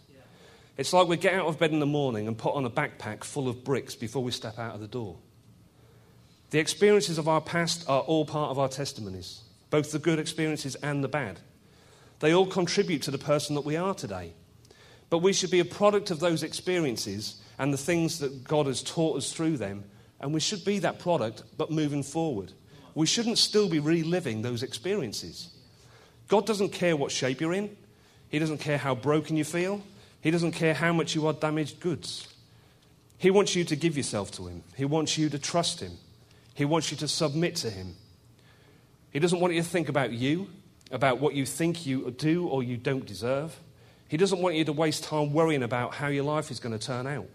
It's 0.76 0.92
like 0.92 1.06
we 1.06 1.16
get 1.16 1.34
out 1.34 1.46
of 1.46 1.58
bed 1.58 1.70
in 1.70 1.78
the 1.78 1.86
morning 1.86 2.26
and 2.26 2.36
put 2.36 2.54
on 2.54 2.64
a 2.64 2.70
backpack 2.70 3.22
full 3.22 3.48
of 3.48 3.62
bricks 3.62 3.94
before 3.94 4.24
we 4.24 4.32
step 4.32 4.58
out 4.58 4.74
of 4.74 4.80
the 4.80 4.88
door. 4.88 5.16
The 6.50 6.58
experiences 6.58 7.18
of 7.18 7.28
our 7.28 7.40
past 7.40 7.88
are 7.88 8.00
all 8.00 8.24
part 8.24 8.50
of 8.50 8.58
our 8.58 8.68
testimonies, 8.68 9.42
both 9.70 9.92
the 9.92 9.98
good 9.98 10.18
experiences 10.18 10.74
and 10.76 11.02
the 11.02 11.08
bad. 11.08 11.40
They 12.20 12.34
all 12.34 12.46
contribute 12.46 13.02
to 13.02 13.10
the 13.10 13.18
person 13.18 13.54
that 13.54 13.64
we 13.64 13.76
are 13.76 13.94
today. 13.94 14.32
But 15.10 15.18
we 15.18 15.32
should 15.32 15.50
be 15.50 15.60
a 15.60 15.64
product 15.64 16.10
of 16.10 16.20
those 16.20 16.42
experiences 16.42 17.40
and 17.58 17.72
the 17.72 17.78
things 17.78 18.18
that 18.18 18.44
God 18.44 18.66
has 18.66 18.82
taught 18.82 19.16
us 19.16 19.32
through 19.32 19.58
them, 19.58 19.84
and 20.20 20.34
we 20.34 20.40
should 20.40 20.64
be 20.64 20.80
that 20.80 20.98
product, 20.98 21.44
but 21.56 21.70
moving 21.70 22.02
forward. 22.02 22.52
We 22.94 23.06
shouldn't 23.06 23.38
still 23.38 23.68
be 23.68 23.78
reliving 23.78 24.42
those 24.42 24.62
experiences. 24.62 25.50
God 26.28 26.46
doesn't 26.46 26.70
care 26.70 26.96
what 26.96 27.12
shape 27.12 27.40
you're 27.40 27.54
in, 27.54 27.76
He 28.28 28.38
doesn't 28.38 28.58
care 28.58 28.78
how 28.78 28.94
broken 28.94 29.36
you 29.36 29.44
feel, 29.44 29.82
He 30.24 30.30
doesn't 30.30 30.52
care 30.52 30.72
how 30.72 30.94
much 30.94 31.14
you 31.14 31.26
are 31.26 31.34
damaged 31.34 31.80
goods. 31.80 32.26
He 33.18 33.30
wants 33.30 33.54
you 33.54 33.62
to 33.64 33.76
give 33.76 33.94
yourself 33.94 34.30
to 34.32 34.46
Him, 34.46 34.62
He 34.74 34.86
wants 34.86 35.18
you 35.18 35.28
to 35.28 35.38
trust 35.38 35.80
Him, 35.80 35.92
He 36.54 36.64
wants 36.64 36.90
you 36.90 36.96
to 36.96 37.08
submit 37.08 37.56
to 37.56 37.68
Him. 37.68 37.94
He 39.10 39.18
doesn't 39.18 39.38
want 39.38 39.52
you 39.52 39.62
to 39.62 39.68
think 39.68 39.90
about 39.90 40.12
you, 40.12 40.48
about 40.90 41.20
what 41.20 41.34
you 41.34 41.44
think 41.44 41.84
you 41.84 42.10
do 42.10 42.48
or 42.48 42.62
you 42.62 42.78
don't 42.78 43.04
deserve. 43.04 43.54
He 44.08 44.16
doesn't 44.16 44.40
want 44.40 44.56
you 44.56 44.64
to 44.64 44.72
waste 44.72 45.04
time 45.04 45.34
worrying 45.34 45.62
about 45.62 45.92
how 45.92 46.08
your 46.08 46.24
life 46.24 46.50
is 46.50 46.58
going 46.58 46.76
to 46.76 46.84
turn 46.84 47.06
out. 47.06 47.28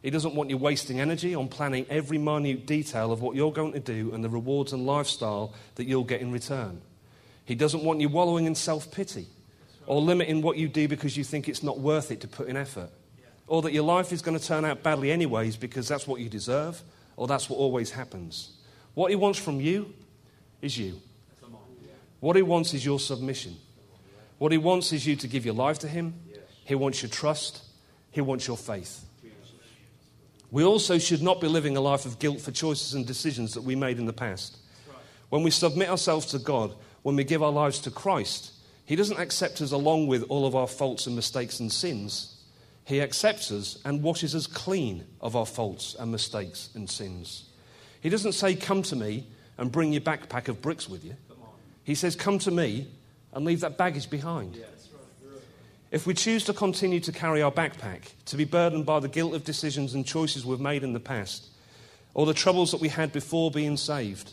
He 0.00 0.10
doesn't 0.10 0.36
want 0.36 0.48
you 0.48 0.56
wasting 0.56 1.00
energy 1.00 1.34
on 1.34 1.48
planning 1.48 1.86
every 1.90 2.18
minute 2.18 2.66
detail 2.66 3.10
of 3.10 3.20
what 3.20 3.34
you're 3.34 3.52
going 3.52 3.72
to 3.72 3.80
do 3.80 4.14
and 4.14 4.22
the 4.22 4.28
rewards 4.28 4.72
and 4.72 4.86
lifestyle 4.86 5.54
that 5.74 5.86
you'll 5.86 6.04
get 6.04 6.20
in 6.20 6.30
return. 6.30 6.82
He 7.44 7.56
doesn't 7.56 7.82
want 7.82 8.00
you 8.00 8.08
wallowing 8.08 8.44
in 8.44 8.54
self 8.54 8.92
pity 8.92 9.26
or 9.86 10.00
limiting 10.00 10.42
what 10.42 10.56
you 10.56 10.68
do 10.68 10.88
because 10.88 11.16
you 11.16 11.24
think 11.24 11.48
it's 11.48 11.62
not 11.62 11.78
worth 11.78 12.10
it 12.10 12.20
to 12.20 12.28
put 12.28 12.48
in 12.48 12.56
effort. 12.56 12.90
Or 13.46 13.62
that 13.62 13.72
your 13.72 13.82
life 13.82 14.12
is 14.12 14.22
going 14.22 14.38
to 14.38 14.44
turn 14.44 14.64
out 14.64 14.82
badly, 14.82 15.10
anyways, 15.10 15.56
because 15.56 15.88
that's 15.88 16.06
what 16.06 16.20
you 16.20 16.28
deserve 16.28 16.82
or 17.16 17.26
that's 17.26 17.50
what 17.50 17.58
always 17.58 17.90
happens. 17.90 18.52
What 18.94 19.10
he 19.10 19.16
wants 19.16 19.38
from 19.38 19.60
you 19.60 19.92
is 20.60 20.78
you. 20.78 21.00
What 22.20 22.36
he 22.36 22.42
wants 22.42 22.72
is 22.72 22.84
your 22.84 23.00
submission. 23.00 23.56
What 24.38 24.52
he 24.52 24.58
wants 24.58 24.92
is 24.92 25.06
you 25.06 25.16
to 25.16 25.28
give 25.28 25.44
your 25.44 25.54
life 25.54 25.80
to 25.80 25.88
him. 25.88 26.14
He 26.64 26.74
wants 26.74 27.02
your 27.02 27.10
trust. 27.10 27.62
He 28.10 28.20
wants 28.20 28.46
your 28.46 28.56
faith. 28.56 29.04
We 30.50 30.64
also 30.64 30.98
should 30.98 31.22
not 31.22 31.40
be 31.40 31.48
living 31.48 31.76
a 31.76 31.80
life 31.80 32.04
of 32.04 32.18
guilt 32.18 32.40
for 32.40 32.52
choices 32.52 32.94
and 32.94 33.06
decisions 33.06 33.54
that 33.54 33.62
we 33.62 33.74
made 33.74 33.98
in 33.98 34.06
the 34.06 34.12
past. 34.12 34.58
When 35.30 35.42
we 35.42 35.50
submit 35.50 35.88
ourselves 35.88 36.26
to 36.26 36.38
God, 36.38 36.74
when 37.02 37.16
we 37.16 37.24
give 37.24 37.42
our 37.42 37.50
lives 37.50 37.80
to 37.80 37.90
Christ, 37.90 38.51
He 38.84 38.96
doesn't 38.96 39.18
accept 39.18 39.60
us 39.60 39.72
along 39.72 40.08
with 40.08 40.24
all 40.28 40.46
of 40.46 40.56
our 40.56 40.66
faults 40.66 41.06
and 41.06 41.16
mistakes 41.16 41.60
and 41.60 41.70
sins. 41.70 42.42
He 42.84 43.00
accepts 43.00 43.52
us 43.52 43.78
and 43.84 44.02
washes 44.02 44.34
us 44.34 44.46
clean 44.46 45.04
of 45.20 45.36
our 45.36 45.46
faults 45.46 45.94
and 45.98 46.10
mistakes 46.10 46.70
and 46.74 46.90
sins. 46.90 47.48
He 48.00 48.08
doesn't 48.08 48.32
say, 48.32 48.54
Come 48.54 48.82
to 48.84 48.96
me 48.96 49.26
and 49.56 49.70
bring 49.70 49.92
your 49.92 50.00
backpack 50.00 50.48
of 50.48 50.60
bricks 50.60 50.88
with 50.88 51.04
you. 51.04 51.14
He 51.84 51.94
says, 51.94 52.16
Come 52.16 52.38
to 52.40 52.50
me 52.50 52.88
and 53.32 53.44
leave 53.44 53.60
that 53.60 53.78
baggage 53.78 54.10
behind. 54.10 54.58
If 55.92 56.06
we 56.06 56.14
choose 56.14 56.44
to 56.44 56.54
continue 56.54 57.00
to 57.00 57.12
carry 57.12 57.42
our 57.42 57.52
backpack, 57.52 58.12
to 58.26 58.36
be 58.36 58.44
burdened 58.44 58.86
by 58.86 58.98
the 58.98 59.08
guilt 59.08 59.34
of 59.34 59.44
decisions 59.44 59.94
and 59.94 60.06
choices 60.06 60.44
we've 60.44 60.58
made 60.58 60.82
in 60.82 60.94
the 60.94 61.00
past, 61.00 61.48
or 62.14 62.26
the 62.26 62.34
troubles 62.34 62.70
that 62.72 62.80
we 62.80 62.88
had 62.88 63.12
before 63.12 63.50
being 63.50 63.76
saved, 63.76 64.32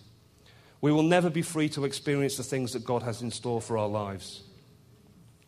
we 0.81 0.91
will 0.91 1.03
never 1.03 1.29
be 1.29 1.41
free 1.41 1.69
to 1.69 1.85
experience 1.85 2.37
the 2.37 2.43
things 2.43 2.73
that 2.73 2.85
God 2.85 3.03
has 3.03 3.21
in 3.21 3.31
store 3.31 3.61
for 3.61 3.77
our 3.77 3.87
lives. 3.87 4.43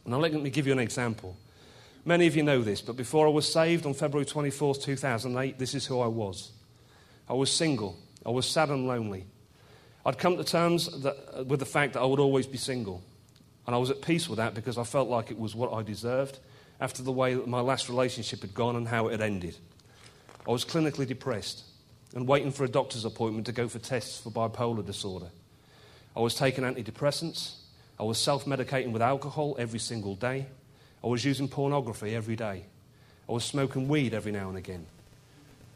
Now, 0.06 0.18
let 0.18 0.34
me 0.34 0.50
give 0.50 0.68
you 0.68 0.74
an 0.74 0.80
example. 0.80 1.38
Many 2.04 2.28
of 2.28 2.36
you 2.36 2.44
know 2.44 2.62
this, 2.62 2.82
but 2.82 2.98
before 2.98 3.28
I 3.28 3.30
was 3.30 3.52
saved 3.52 3.86
on 3.86 3.94
February 3.94 4.26
24th, 4.26 4.82
2008, 4.82 5.60
this 5.60 5.76
is 5.76 5.86
who 5.86 6.00
I 6.00 6.08
was. 6.08 6.52
I 7.30 7.34
was 7.34 7.52
single. 7.52 7.98
I 8.26 8.30
was 8.30 8.48
sad 8.48 8.70
and 8.70 8.88
lonely. 8.88 9.26
I'd 10.06 10.18
come 10.18 10.36
to 10.38 10.44
terms 10.44 11.02
that, 11.04 11.46
with 11.46 11.60
the 11.60 11.66
fact 11.66 11.94
that 11.94 12.02
I 12.02 12.06
would 12.06 12.20
always 12.20 12.48
be 12.48 12.58
single. 12.58 13.04
And 13.68 13.76
I 13.76 13.78
was 13.78 13.92
at 13.92 14.02
peace 14.02 14.28
with 14.28 14.38
that 14.38 14.56
because 14.56 14.80
I 14.80 14.84
felt 14.84 15.10
like 15.10 15.30
it 15.30 15.38
was 15.38 15.56
what 15.56 15.72
I 15.72 15.84
deserved 15.84 16.40
after 16.80 17.04
the 17.04 17.12
way 17.12 17.36
that 17.36 17.48
my 17.48 17.62
last 17.62 17.88
relationship 17.88 18.42
had 18.42 18.56
gone 18.56 18.76
and 18.76 18.88
how 18.88 19.08
it 19.08 19.12
had 19.12 19.22
ended. 19.22 19.56
I 20.48 20.52
was 20.52 20.66
clinically 20.66 21.08
depressed 21.08 21.64
and 22.14 22.28
waiting 22.28 22.52
for 22.52 22.64
a 22.64 22.70
doctor's 22.70 23.06
appointment 23.06 23.46
to 23.46 23.52
go 23.52 23.68
for 23.68 23.80
tests 23.80 24.20
for 24.20 24.30
bipolar 24.30 24.86
disorder. 24.86 25.30
I 26.16 26.20
was 26.20 26.36
taking 26.36 26.64
antidepressants. 26.64 27.56
I 28.00 28.04
was 28.04 28.18
self 28.18 28.46
medicating 28.46 28.92
with 28.92 29.02
alcohol 29.02 29.56
every 29.58 29.80
single 29.80 30.16
day. 30.16 30.48
I 31.04 31.08
was 31.08 31.24
using 31.24 31.48
pornography 31.48 32.16
every 32.16 32.36
day. 32.36 32.66
I 33.30 33.32
was 33.32 33.44
smoking 33.44 33.88
weed 33.88 34.14
every 34.14 34.32
now 34.32 34.50
and 34.50 34.58
again. 34.58 34.86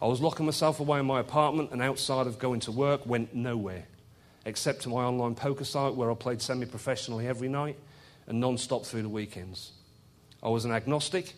I 0.01 0.07
was 0.07 0.19
locking 0.19 0.45
myself 0.45 0.79
away 0.79 0.99
in 0.99 1.05
my 1.05 1.19
apartment 1.19 1.71
and 1.71 1.81
outside 1.81 2.27
of 2.27 2.37
going 2.37 2.59
to 2.61 2.71
work 2.71 3.05
went 3.05 3.33
nowhere, 3.33 3.85
except 4.45 4.81
to 4.81 4.89
my 4.89 5.03
online 5.03 5.35
poker 5.35 5.63
site 5.63 5.95
where 5.95 6.11
I 6.11 6.15
played 6.15 6.41
semi 6.41 6.65
professionally 6.65 7.27
every 7.27 7.47
night 7.47 7.77
and 8.27 8.39
non 8.39 8.57
stop 8.57 8.85
through 8.85 9.03
the 9.03 9.09
weekends. 9.09 9.71
I 10.43 10.49
was 10.49 10.65
an 10.65 10.71
agnostic. 10.71 11.33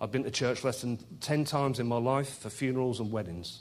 I'd 0.00 0.12
been 0.12 0.24
to 0.24 0.30
church 0.30 0.62
less 0.62 0.82
than 0.82 0.98
10 1.20 1.44
times 1.44 1.78
in 1.78 1.86
my 1.86 1.96
life 1.96 2.38
for 2.38 2.50
funerals 2.50 3.00
and 3.00 3.10
weddings. 3.10 3.60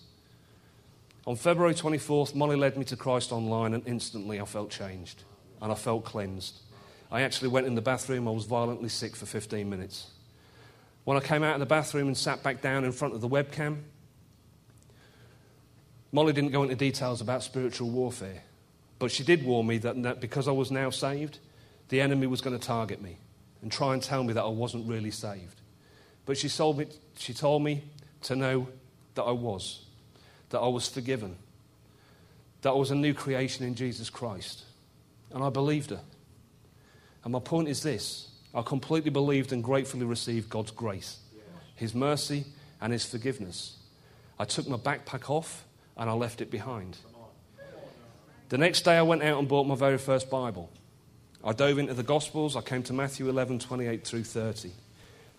On 1.27 1.36
February 1.36 1.75
24th, 1.75 2.34
Molly 2.34 2.55
led 2.55 2.77
me 2.77 2.86
to 2.86 2.97
Christ 2.97 3.31
Online, 3.31 3.75
and 3.75 3.88
instantly 3.88 4.41
I 4.41 4.45
felt 4.45 4.71
changed 4.71 5.23
and 5.62 5.71
I 5.71 5.75
felt 5.75 6.03
cleansed. 6.03 6.60
I 7.12 7.21
actually 7.21 7.49
went 7.49 7.67
in 7.67 7.75
the 7.75 7.81
bathroom. 7.81 8.27
I 8.27 8.31
was 8.31 8.45
violently 8.45 8.89
sick 8.89 9.15
for 9.15 9.27
15 9.27 9.69
minutes. 9.69 10.07
When 11.03 11.17
I 11.17 11.19
came 11.19 11.43
out 11.43 11.53
of 11.53 11.60
the 11.60 11.65
bathroom 11.65 12.07
and 12.07 12.17
sat 12.17 12.41
back 12.41 12.62
down 12.62 12.84
in 12.84 12.91
front 12.91 13.13
of 13.13 13.21
the 13.21 13.29
webcam, 13.29 13.81
Molly 16.12 16.34
didn't 16.34 16.51
go 16.51 16.63
into 16.63 16.75
details 16.75 17.21
about 17.21 17.43
spiritual 17.43 17.89
warfare, 17.89 18.43
but 18.97 19.12
she 19.12 19.23
did 19.23 19.45
warn 19.45 19.67
me 19.67 19.77
that, 19.79 20.01
that 20.03 20.21
because 20.21 20.47
I 20.47 20.51
was 20.51 20.71
now 20.71 20.89
saved, 20.89 21.39
the 21.89 22.01
enemy 22.01 22.27
was 22.27 22.41
going 22.41 22.57
to 22.57 22.65
target 22.65 23.01
me 23.01 23.17
and 23.62 23.71
try 23.71 23.93
and 23.93 24.01
tell 24.01 24.23
me 24.23 24.34
that 24.34 24.43
I 24.43 24.49
wasn't 24.49 24.88
really 24.88 25.12
saved. 25.12 25.62
But 26.25 26.38
she 26.38 26.49
me, 26.73 26.88
she 27.17 27.34
told 27.34 27.63
me 27.63 27.84
to 28.23 28.36
know 28.36 28.67
that 29.15 29.23
I 29.23 29.31
was, 29.31 29.86
that 30.51 30.59
I 30.59 30.67
was 30.67 30.87
forgiven, 30.87 31.35
that 32.61 32.69
I 32.69 32.73
was 32.73 32.91
a 32.91 32.95
new 32.95 33.13
creation 33.13 33.65
in 33.65 33.75
Jesus 33.75 34.09
Christ. 34.09 34.63
And 35.33 35.43
I 35.43 35.49
believed 35.49 35.89
her. 35.89 36.01
And 37.23 37.33
my 37.33 37.39
point 37.39 37.67
is 37.67 37.83
this 37.83 38.29
I 38.53 38.61
completely 38.61 39.11
believed 39.11 39.51
and 39.51 39.63
gratefully 39.63 40.05
received 40.05 40.49
God's 40.49 40.71
grace, 40.71 41.19
His 41.75 41.95
mercy, 41.95 42.45
and 42.79 42.93
His 42.93 43.05
forgiveness. 43.05 43.77
I 44.37 44.45
took 44.45 44.67
my 44.67 44.77
backpack 44.77 45.29
off 45.29 45.65
and 45.97 46.09
I 46.09 46.13
left 46.13 46.41
it 46.41 46.51
behind. 46.51 46.97
The 48.49 48.57
next 48.57 48.81
day, 48.81 48.97
I 48.97 49.01
went 49.01 49.23
out 49.23 49.39
and 49.39 49.47
bought 49.47 49.65
my 49.65 49.75
very 49.75 49.97
first 49.97 50.29
Bible. 50.29 50.69
I 51.43 51.53
dove 51.53 51.79
into 51.79 51.93
the 51.93 52.03
Gospels. 52.03 52.57
I 52.57 52.61
came 52.61 52.83
to 52.83 52.93
Matthew 52.93 53.29
11, 53.29 53.59
28 53.59 54.05
through 54.05 54.25
30. 54.25 54.71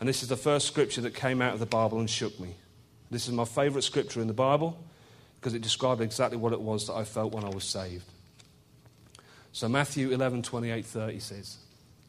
And 0.00 0.08
this 0.08 0.22
is 0.22 0.30
the 0.30 0.36
first 0.36 0.66
scripture 0.66 1.02
that 1.02 1.14
came 1.14 1.42
out 1.42 1.52
of 1.52 1.60
the 1.60 1.66
Bible 1.66 2.00
and 2.00 2.08
shook 2.08 2.40
me. 2.40 2.56
This 3.10 3.28
is 3.28 3.34
my 3.34 3.44
favorite 3.44 3.82
scripture 3.82 4.22
in 4.22 4.28
the 4.28 4.32
Bible 4.32 4.82
because 5.42 5.54
it 5.54 5.62
described 5.62 6.00
exactly 6.00 6.38
what 6.38 6.52
it 6.52 6.60
was 6.60 6.86
that 6.86 6.92
I 6.92 7.02
felt 7.02 7.34
when 7.34 7.42
I 7.42 7.48
was 7.48 7.64
saved. 7.64 8.04
So, 9.50 9.68
Matthew 9.68 10.12
11, 10.12 10.44
28, 10.44 10.86
30 10.86 11.18
says, 11.18 11.56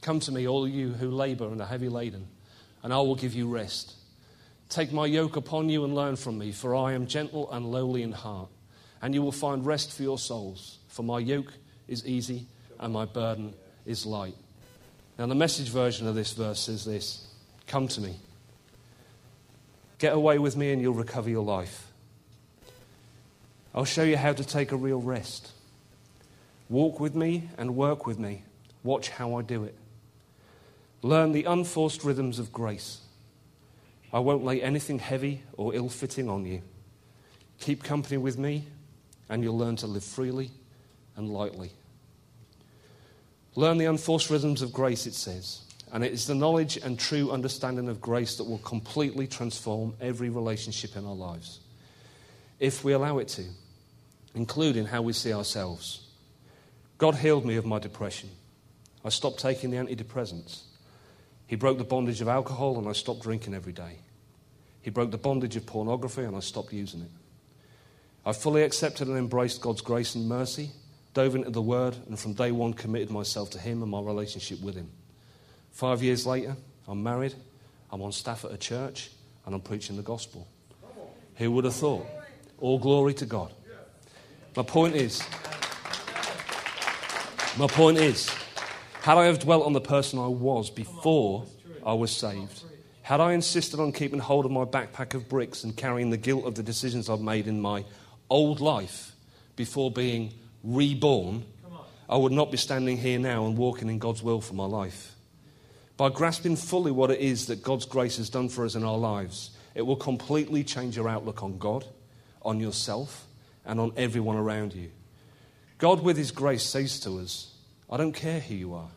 Come 0.03 0.19
to 0.19 0.31
me, 0.31 0.47
all 0.47 0.67
you 0.67 0.89
who 0.89 1.09
labor 1.09 1.47
and 1.47 1.59
are 1.59 1.65
heavy 1.65 1.89
laden, 1.89 2.27
and 2.83 2.93
I 2.93 2.97
will 2.97 3.15
give 3.15 3.33
you 3.33 3.47
rest. 3.49 3.95
Take 4.69 4.93
my 4.93 5.07
yoke 5.07 5.35
upon 5.35 5.67
you 5.67 5.83
and 5.83 5.95
learn 5.95 6.15
from 6.15 6.37
me, 6.37 6.51
for 6.51 6.75
I 6.75 6.93
am 6.93 7.07
gentle 7.07 7.51
and 7.51 7.65
lowly 7.65 8.03
in 8.03 8.11
heart, 8.11 8.49
and 9.01 9.15
you 9.15 9.23
will 9.23 9.31
find 9.31 9.65
rest 9.65 9.91
for 9.93 10.03
your 10.03 10.19
souls. 10.19 10.77
For 10.89 11.01
my 11.01 11.17
yoke 11.17 11.53
is 11.87 12.05
easy 12.05 12.45
and 12.79 12.93
my 12.93 13.05
burden 13.05 13.55
is 13.87 14.05
light. 14.05 14.35
Now, 15.17 15.25
the 15.25 15.33
message 15.33 15.69
version 15.69 16.05
of 16.05 16.13
this 16.13 16.33
verse 16.33 16.59
says 16.59 16.85
this 16.85 17.27
Come 17.65 17.87
to 17.87 18.01
me. 18.01 18.15
Get 19.97 20.13
away 20.13 20.37
with 20.37 20.55
me, 20.55 20.71
and 20.71 20.83
you'll 20.83 20.93
recover 20.93 21.31
your 21.31 21.43
life. 21.43 21.92
I'll 23.75 23.85
show 23.85 24.03
you 24.03 24.17
how 24.17 24.33
to 24.33 24.43
take 24.43 24.71
a 24.71 24.77
real 24.77 25.01
rest. 25.01 25.51
Walk 26.69 26.99
with 26.99 27.15
me 27.15 27.49
and 27.57 27.75
work 27.75 28.05
with 28.05 28.19
me. 28.19 28.43
Watch 28.83 29.09
how 29.09 29.35
I 29.35 29.41
do 29.41 29.63
it. 29.63 29.75
Learn 31.01 31.31
the 31.31 31.43
unforced 31.45 32.03
rhythms 32.03 32.39
of 32.39 32.53
grace. 32.53 33.01
I 34.13 34.19
won't 34.19 34.43
lay 34.43 34.61
anything 34.61 34.99
heavy 34.99 35.43
or 35.57 35.73
ill 35.73 35.89
fitting 35.89 36.29
on 36.29 36.45
you. 36.45 36.61
Keep 37.59 37.83
company 37.83 38.17
with 38.17 38.37
me, 38.37 38.65
and 39.29 39.43
you'll 39.43 39.57
learn 39.57 39.75
to 39.77 39.87
live 39.87 40.03
freely 40.03 40.51
and 41.15 41.29
lightly. 41.29 41.71
Learn 43.55 43.77
the 43.77 43.85
unforced 43.85 44.29
rhythms 44.29 44.61
of 44.61 44.73
grace, 44.73 45.05
it 45.05 45.13
says. 45.13 45.61
And 45.91 46.03
it 46.03 46.11
is 46.11 46.25
the 46.25 46.35
knowledge 46.35 46.77
and 46.77 46.97
true 46.97 47.31
understanding 47.31 47.87
of 47.87 48.01
grace 48.01 48.37
that 48.37 48.45
will 48.45 48.59
completely 48.59 49.27
transform 49.27 49.93
every 50.01 50.29
relationship 50.29 50.95
in 50.95 51.05
our 51.05 51.13
lives, 51.13 51.59
if 52.59 52.83
we 52.83 52.93
allow 52.93 53.19
it 53.19 53.27
to, 53.29 53.43
including 54.35 54.85
how 54.85 55.01
we 55.01 55.13
see 55.13 55.33
ourselves. 55.33 56.07
God 56.97 57.15
healed 57.15 57.45
me 57.45 57.55
of 57.55 57.65
my 57.65 57.79
depression. 57.79 58.29
I 59.03 59.09
stopped 59.09 59.39
taking 59.39 59.71
the 59.71 59.77
antidepressants. 59.77 60.63
He 61.47 61.55
broke 61.55 61.77
the 61.77 61.83
bondage 61.83 62.21
of 62.21 62.27
alcohol, 62.27 62.77
and 62.77 62.87
I 62.87 62.93
stopped 62.93 63.23
drinking 63.23 63.53
every 63.53 63.73
day. 63.73 63.97
He 64.81 64.89
broke 64.89 65.11
the 65.11 65.17
bondage 65.17 65.55
of 65.55 65.65
pornography, 65.65 66.23
and 66.23 66.35
I 66.35 66.39
stopped 66.39 66.73
using 66.73 67.01
it. 67.01 67.11
I 68.25 68.31
fully 68.31 68.63
accepted 68.63 69.07
and 69.07 69.17
embraced 69.17 69.61
God's 69.61 69.81
grace 69.81 70.15
and 70.15 70.29
mercy, 70.29 70.71
dove 71.13 71.35
into 71.35 71.49
the 71.49 71.61
Word, 71.61 71.95
and 72.07 72.17
from 72.17 72.33
day 72.33 72.51
one 72.51 72.73
committed 72.73 73.11
myself 73.11 73.49
to 73.51 73.59
Him 73.59 73.81
and 73.81 73.91
my 73.91 74.01
relationship 74.01 74.61
with 74.61 74.75
Him. 74.75 74.89
Five 75.71 76.01
years 76.01 76.25
later, 76.25 76.55
I'm 76.87 77.03
married, 77.03 77.33
I'm 77.91 78.01
on 78.01 78.11
staff 78.11 78.45
at 78.45 78.51
a 78.51 78.57
church, 78.57 79.11
and 79.45 79.53
I'm 79.53 79.61
preaching 79.61 79.97
the 79.97 80.03
gospel. 80.03 80.47
Who 81.35 81.51
would 81.51 81.65
have 81.65 81.75
thought? 81.75 82.05
All 82.59 82.79
glory 82.79 83.13
to 83.15 83.25
God. 83.25 83.51
My 84.55 84.61
point 84.61 84.95
is, 84.95 85.23
my 87.57 87.65
point 87.65 87.97
is, 87.97 88.29
had 89.01 89.17
I 89.17 89.25
have 89.25 89.39
dwelt 89.39 89.65
on 89.65 89.73
the 89.73 89.81
person 89.81 90.19
I 90.19 90.27
was 90.27 90.69
before 90.69 91.45
I 91.83 91.93
was 91.93 92.11
saved, 92.11 92.63
had 93.01 93.19
I 93.19 93.33
insisted 93.33 93.79
on 93.79 93.91
keeping 93.91 94.19
hold 94.19 94.45
of 94.45 94.51
my 94.51 94.63
backpack 94.63 95.15
of 95.15 95.27
bricks 95.27 95.63
and 95.63 95.75
carrying 95.75 96.11
the 96.11 96.17
guilt 96.17 96.45
of 96.45 96.53
the 96.53 96.61
decisions 96.61 97.09
I've 97.09 97.19
made 97.19 97.47
in 97.47 97.61
my 97.61 97.83
old 98.29 98.59
life 98.59 99.13
before 99.55 99.89
being 99.89 100.33
reborn, 100.63 101.45
I 102.07 102.17
would 102.17 102.31
not 102.31 102.51
be 102.51 102.57
standing 102.57 102.97
here 102.97 103.17
now 103.17 103.47
and 103.47 103.57
walking 103.57 103.89
in 103.89 103.97
God's 103.97 104.21
will 104.21 104.39
for 104.39 104.53
my 104.53 104.65
life. 104.65 105.15
By 105.97 106.09
grasping 106.09 106.57
fully 106.57 106.91
what 106.91 107.09
it 107.09 107.19
is 107.19 107.47
that 107.47 107.63
God's 107.63 107.85
grace 107.85 108.17
has 108.17 108.29
done 108.29 108.49
for 108.49 108.65
us 108.65 108.75
in 108.75 108.83
our 108.83 108.99
lives, 108.99 109.49
it 109.73 109.81
will 109.81 109.95
completely 109.95 110.63
change 110.63 110.95
your 110.95 111.09
outlook 111.09 111.41
on 111.41 111.57
God, 111.57 111.85
on 112.43 112.59
yourself, 112.59 113.25
and 113.65 113.79
on 113.79 113.93
everyone 113.97 114.35
around 114.35 114.73
you. 114.73 114.91
God, 115.77 116.01
with 116.01 116.17
His 116.17 116.31
grace, 116.31 116.63
says 116.63 116.99
to 117.01 117.19
us, 117.19 117.53
I 117.89 117.97
don't 117.97 118.13
care 118.13 118.39
who 118.39 118.55
you 118.55 118.73
are. 118.73 118.89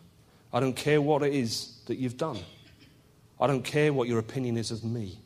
I 0.52 0.60
don't 0.60 0.76
care 0.76 1.00
what 1.00 1.22
it 1.22 1.34
is 1.34 1.78
that 1.86 1.98
you've 1.98 2.16
done. 2.16 2.38
I 3.40 3.46
don't 3.46 3.64
care 3.64 3.92
what 3.92 4.08
your 4.08 4.18
opinion 4.18 4.56
is 4.56 4.70
of 4.70 4.84
me. 4.84 5.18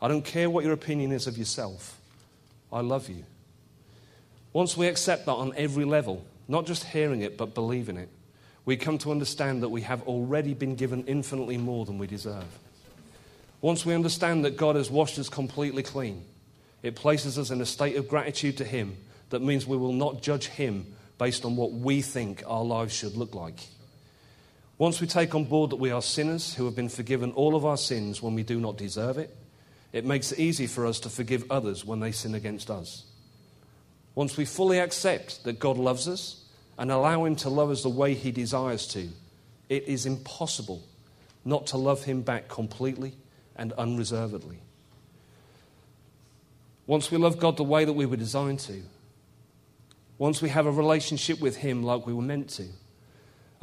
I 0.00 0.08
don't 0.08 0.24
care 0.24 0.48
what 0.48 0.64
your 0.64 0.72
opinion 0.72 1.12
is 1.12 1.26
of 1.26 1.36
yourself. 1.36 2.00
I 2.72 2.80
love 2.80 3.08
you. 3.08 3.24
Once 4.52 4.76
we 4.76 4.86
accept 4.86 5.26
that 5.26 5.32
on 5.32 5.52
every 5.56 5.84
level, 5.84 6.24
not 6.48 6.66
just 6.66 6.84
hearing 6.84 7.22
it, 7.22 7.36
but 7.36 7.54
believing 7.54 7.96
it, 7.96 8.08
we 8.64 8.76
come 8.76 8.98
to 8.98 9.10
understand 9.10 9.62
that 9.62 9.68
we 9.68 9.82
have 9.82 10.02
already 10.02 10.54
been 10.54 10.74
given 10.74 11.04
infinitely 11.06 11.56
more 11.56 11.84
than 11.84 11.98
we 11.98 12.06
deserve. 12.06 12.44
Once 13.60 13.84
we 13.84 13.94
understand 13.94 14.44
that 14.44 14.56
God 14.56 14.76
has 14.76 14.90
washed 14.90 15.18
us 15.18 15.28
completely 15.28 15.82
clean, 15.82 16.24
it 16.82 16.94
places 16.94 17.38
us 17.38 17.50
in 17.50 17.60
a 17.60 17.66
state 17.66 17.96
of 17.96 18.08
gratitude 18.08 18.56
to 18.58 18.64
Him 18.64 18.96
that 19.30 19.42
means 19.42 19.66
we 19.66 19.76
will 19.76 19.92
not 19.92 20.22
judge 20.22 20.46
Him 20.46 20.94
based 21.18 21.44
on 21.44 21.56
what 21.56 21.72
we 21.72 22.02
think 22.02 22.42
our 22.46 22.64
lives 22.64 22.94
should 22.94 23.16
look 23.16 23.34
like. 23.34 23.68
Once 24.78 25.00
we 25.00 25.06
take 25.06 25.34
on 25.34 25.44
board 25.44 25.70
that 25.70 25.76
we 25.76 25.90
are 25.90 26.00
sinners 26.00 26.54
who 26.54 26.64
have 26.64 26.74
been 26.74 26.88
forgiven 26.88 27.30
all 27.32 27.54
of 27.54 27.66
our 27.66 27.76
sins 27.76 28.22
when 28.22 28.34
we 28.34 28.42
do 28.42 28.58
not 28.58 28.78
deserve 28.78 29.18
it, 29.18 29.36
it 29.92 30.04
makes 30.04 30.32
it 30.32 30.38
easy 30.38 30.66
for 30.66 30.86
us 30.86 30.98
to 31.00 31.10
forgive 31.10 31.44
others 31.50 31.84
when 31.84 32.00
they 32.00 32.12
sin 32.12 32.34
against 32.34 32.70
us. 32.70 33.04
Once 34.14 34.36
we 34.36 34.44
fully 34.44 34.78
accept 34.78 35.44
that 35.44 35.58
God 35.58 35.76
loves 35.76 36.08
us 36.08 36.44
and 36.78 36.90
allow 36.90 37.24
Him 37.24 37.36
to 37.36 37.50
love 37.50 37.70
us 37.70 37.82
the 37.82 37.88
way 37.88 38.14
He 38.14 38.32
desires 38.32 38.86
to, 38.88 39.08
it 39.68 39.84
is 39.84 40.06
impossible 40.06 40.82
not 41.44 41.66
to 41.68 41.76
love 41.76 42.04
Him 42.04 42.22
back 42.22 42.48
completely 42.48 43.12
and 43.56 43.72
unreservedly. 43.74 44.60
Once 46.86 47.10
we 47.10 47.18
love 47.18 47.38
God 47.38 47.56
the 47.56 47.64
way 47.64 47.84
that 47.84 47.92
we 47.92 48.06
were 48.06 48.16
designed 48.16 48.60
to, 48.60 48.82
once 50.18 50.42
we 50.42 50.48
have 50.48 50.66
a 50.66 50.70
relationship 50.70 51.40
with 51.40 51.56
Him 51.56 51.82
like 51.82 52.06
we 52.06 52.12
were 52.12 52.22
meant 52.22 52.50
to, 52.50 52.66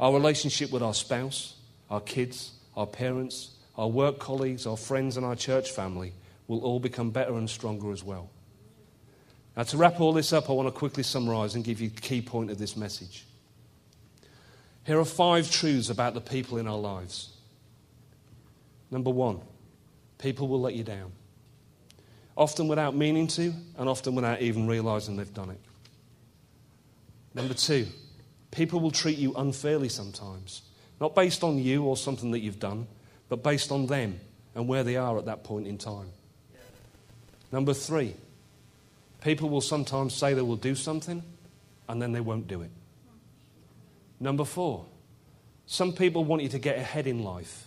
our 0.00 0.12
relationship 0.12 0.72
with 0.72 0.82
our 0.82 0.94
spouse, 0.94 1.56
our 1.90 2.00
kids, 2.00 2.52
our 2.76 2.86
parents, 2.86 3.50
our 3.76 3.88
work 3.88 4.18
colleagues, 4.18 4.66
our 4.66 4.76
friends, 4.76 5.16
and 5.16 5.24
our 5.24 5.36
church 5.36 5.70
family 5.70 6.12
will 6.46 6.60
all 6.60 6.80
become 6.80 7.10
better 7.10 7.34
and 7.34 7.48
stronger 7.48 7.92
as 7.92 8.02
well. 8.02 8.30
Now, 9.56 9.64
to 9.64 9.76
wrap 9.76 10.00
all 10.00 10.12
this 10.12 10.32
up, 10.32 10.48
I 10.48 10.52
want 10.52 10.68
to 10.68 10.72
quickly 10.72 11.02
summarize 11.02 11.54
and 11.54 11.64
give 11.64 11.80
you 11.80 11.88
the 11.88 12.00
key 12.00 12.22
point 12.22 12.50
of 12.50 12.58
this 12.58 12.76
message. 12.76 13.24
Here 14.84 14.98
are 14.98 15.04
five 15.04 15.50
truths 15.50 15.90
about 15.90 16.14
the 16.14 16.20
people 16.20 16.58
in 16.58 16.66
our 16.66 16.78
lives. 16.78 17.30
Number 18.90 19.10
one, 19.10 19.40
people 20.18 20.48
will 20.48 20.60
let 20.60 20.74
you 20.74 20.84
down, 20.84 21.12
often 22.38 22.68
without 22.68 22.96
meaning 22.96 23.26
to, 23.26 23.52
and 23.76 23.88
often 23.88 24.14
without 24.14 24.40
even 24.40 24.66
realizing 24.66 25.16
they've 25.16 25.34
done 25.34 25.50
it. 25.50 25.60
Number 27.34 27.52
two, 27.52 27.86
people 28.50 28.80
will 28.80 28.90
treat 28.90 29.18
you 29.18 29.34
unfairly 29.34 29.90
sometimes, 29.90 30.62
not 31.00 31.14
based 31.14 31.44
on 31.44 31.58
you 31.58 31.84
or 31.84 31.96
something 31.96 32.30
that 32.30 32.40
you've 32.40 32.58
done, 32.58 32.86
but 33.28 33.42
based 33.42 33.70
on 33.70 33.86
them 33.86 34.18
and 34.54 34.66
where 34.66 34.82
they 34.82 34.96
are 34.96 35.18
at 35.18 35.26
that 35.26 35.44
point 35.44 35.66
in 35.66 35.76
time. 35.76 36.08
Number 37.52 37.74
three, 37.74 38.14
People 39.20 39.48
will 39.48 39.60
sometimes 39.60 40.14
say 40.14 40.34
they 40.34 40.42
will 40.42 40.56
do 40.56 40.74
something 40.74 41.22
and 41.88 42.00
then 42.00 42.12
they 42.12 42.20
won't 42.20 42.46
do 42.46 42.62
it. 42.62 42.70
Number 44.20 44.44
four, 44.44 44.86
some 45.66 45.92
people 45.92 46.24
want 46.24 46.42
you 46.42 46.48
to 46.50 46.58
get 46.58 46.78
ahead 46.78 47.06
in 47.06 47.22
life, 47.22 47.66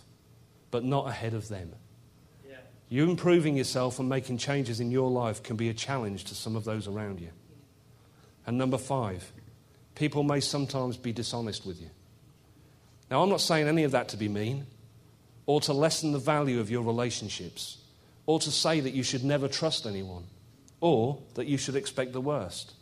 but 0.70 0.84
not 0.84 1.08
ahead 1.08 1.34
of 1.34 1.48
them. 1.48 1.72
You 2.92 3.08
improving 3.08 3.56
yourself 3.56 3.98
and 3.98 4.06
making 4.06 4.36
changes 4.36 4.78
in 4.78 4.90
your 4.90 5.10
life 5.10 5.42
can 5.42 5.56
be 5.56 5.70
a 5.70 5.72
challenge 5.72 6.24
to 6.24 6.34
some 6.34 6.56
of 6.56 6.64
those 6.64 6.86
around 6.86 7.20
you. 7.20 7.30
And 8.46 8.58
number 8.58 8.76
five, 8.76 9.32
people 9.94 10.24
may 10.24 10.40
sometimes 10.40 10.98
be 10.98 11.10
dishonest 11.10 11.64
with 11.64 11.80
you. 11.80 11.88
Now, 13.10 13.22
I'm 13.22 13.30
not 13.30 13.40
saying 13.40 13.66
any 13.66 13.84
of 13.84 13.92
that 13.92 14.10
to 14.10 14.18
be 14.18 14.28
mean 14.28 14.66
or 15.46 15.58
to 15.62 15.72
lessen 15.72 16.12
the 16.12 16.18
value 16.18 16.60
of 16.60 16.70
your 16.70 16.82
relationships 16.82 17.78
or 18.26 18.38
to 18.40 18.50
say 18.50 18.80
that 18.80 18.92
you 18.92 19.02
should 19.02 19.24
never 19.24 19.48
trust 19.48 19.86
anyone 19.86 20.24
or 20.82 21.16
that 21.32 21.46
you 21.46 21.56
should 21.56 21.76
expect 21.76 22.12
the 22.12 22.20
worst, 22.20 22.74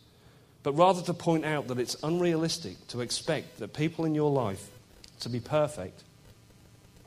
but 0.65 0.73
rather 0.73 1.03
to 1.03 1.15
point 1.15 1.45
out 1.45 1.69
that 1.69 1.79
it's 1.79 1.97
unrealistic 2.03 2.85
to 2.89 3.01
expect 3.01 3.61
that 3.61 3.75
people 3.75 4.05
in 4.05 4.17
your 4.17 4.33
life 4.33 4.71
to 5.21 5.29
be 5.29 5.39
perfect 5.39 6.03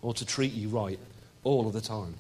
or 0.02 0.14
to 0.14 0.26
treat 0.26 0.54
you 0.54 0.70
right 0.70 1.00
all 1.44 1.68
of 1.68 1.74
the 1.74 1.82
time. 1.82 2.16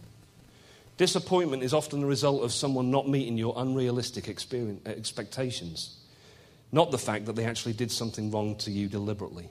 Disappointment 0.98 1.64
is 1.64 1.74
often 1.74 2.02
the 2.02 2.06
result 2.06 2.44
of 2.44 2.54
someone 2.54 2.92
not 2.92 3.10
meeting 3.10 3.38
your 3.38 3.54
unrealistic 3.58 4.28
uh, 4.30 4.90
expectations, 4.90 6.00
not 6.72 6.92
the 6.92 6.98
fact 6.98 7.26
that 7.26 7.36
they 7.36 7.46
actually 7.46 7.74
did 7.74 7.92
something 7.92 8.30
wrong 8.32 8.56
to 8.58 8.72
you 8.72 8.88
deliberately. 8.88 9.50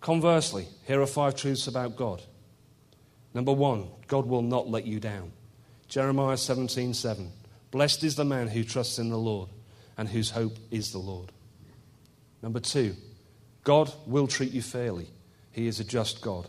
Conversely, 0.00 0.68
here 0.86 1.00
are 1.02 1.06
five 1.06 1.36
truths 1.36 1.66
about 1.66 1.96
God. 1.96 2.22
Number 3.34 3.52
one, 3.52 3.88
God 4.06 4.26
will 4.26 4.42
not 4.42 4.68
let 4.68 4.86
you 4.86 5.00
down. 5.00 5.32
Jeremiah 5.88 6.36
17 6.36 6.94
7. 6.94 7.30
Blessed 7.70 8.04
is 8.04 8.16
the 8.16 8.24
man 8.24 8.48
who 8.48 8.64
trusts 8.64 8.98
in 8.98 9.10
the 9.10 9.18
Lord 9.18 9.50
and 9.98 10.08
whose 10.08 10.30
hope 10.30 10.56
is 10.70 10.92
the 10.92 10.98
Lord. 10.98 11.32
Number 12.42 12.60
two, 12.60 12.94
God 13.64 13.92
will 14.06 14.26
treat 14.26 14.52
you 14.52 14.62
fairly. 14.62 15.08
He 15.52 15.66
is 15.66 15.80
a 15.80 15.84
just 15.84 16.20
God. 16.20 16.46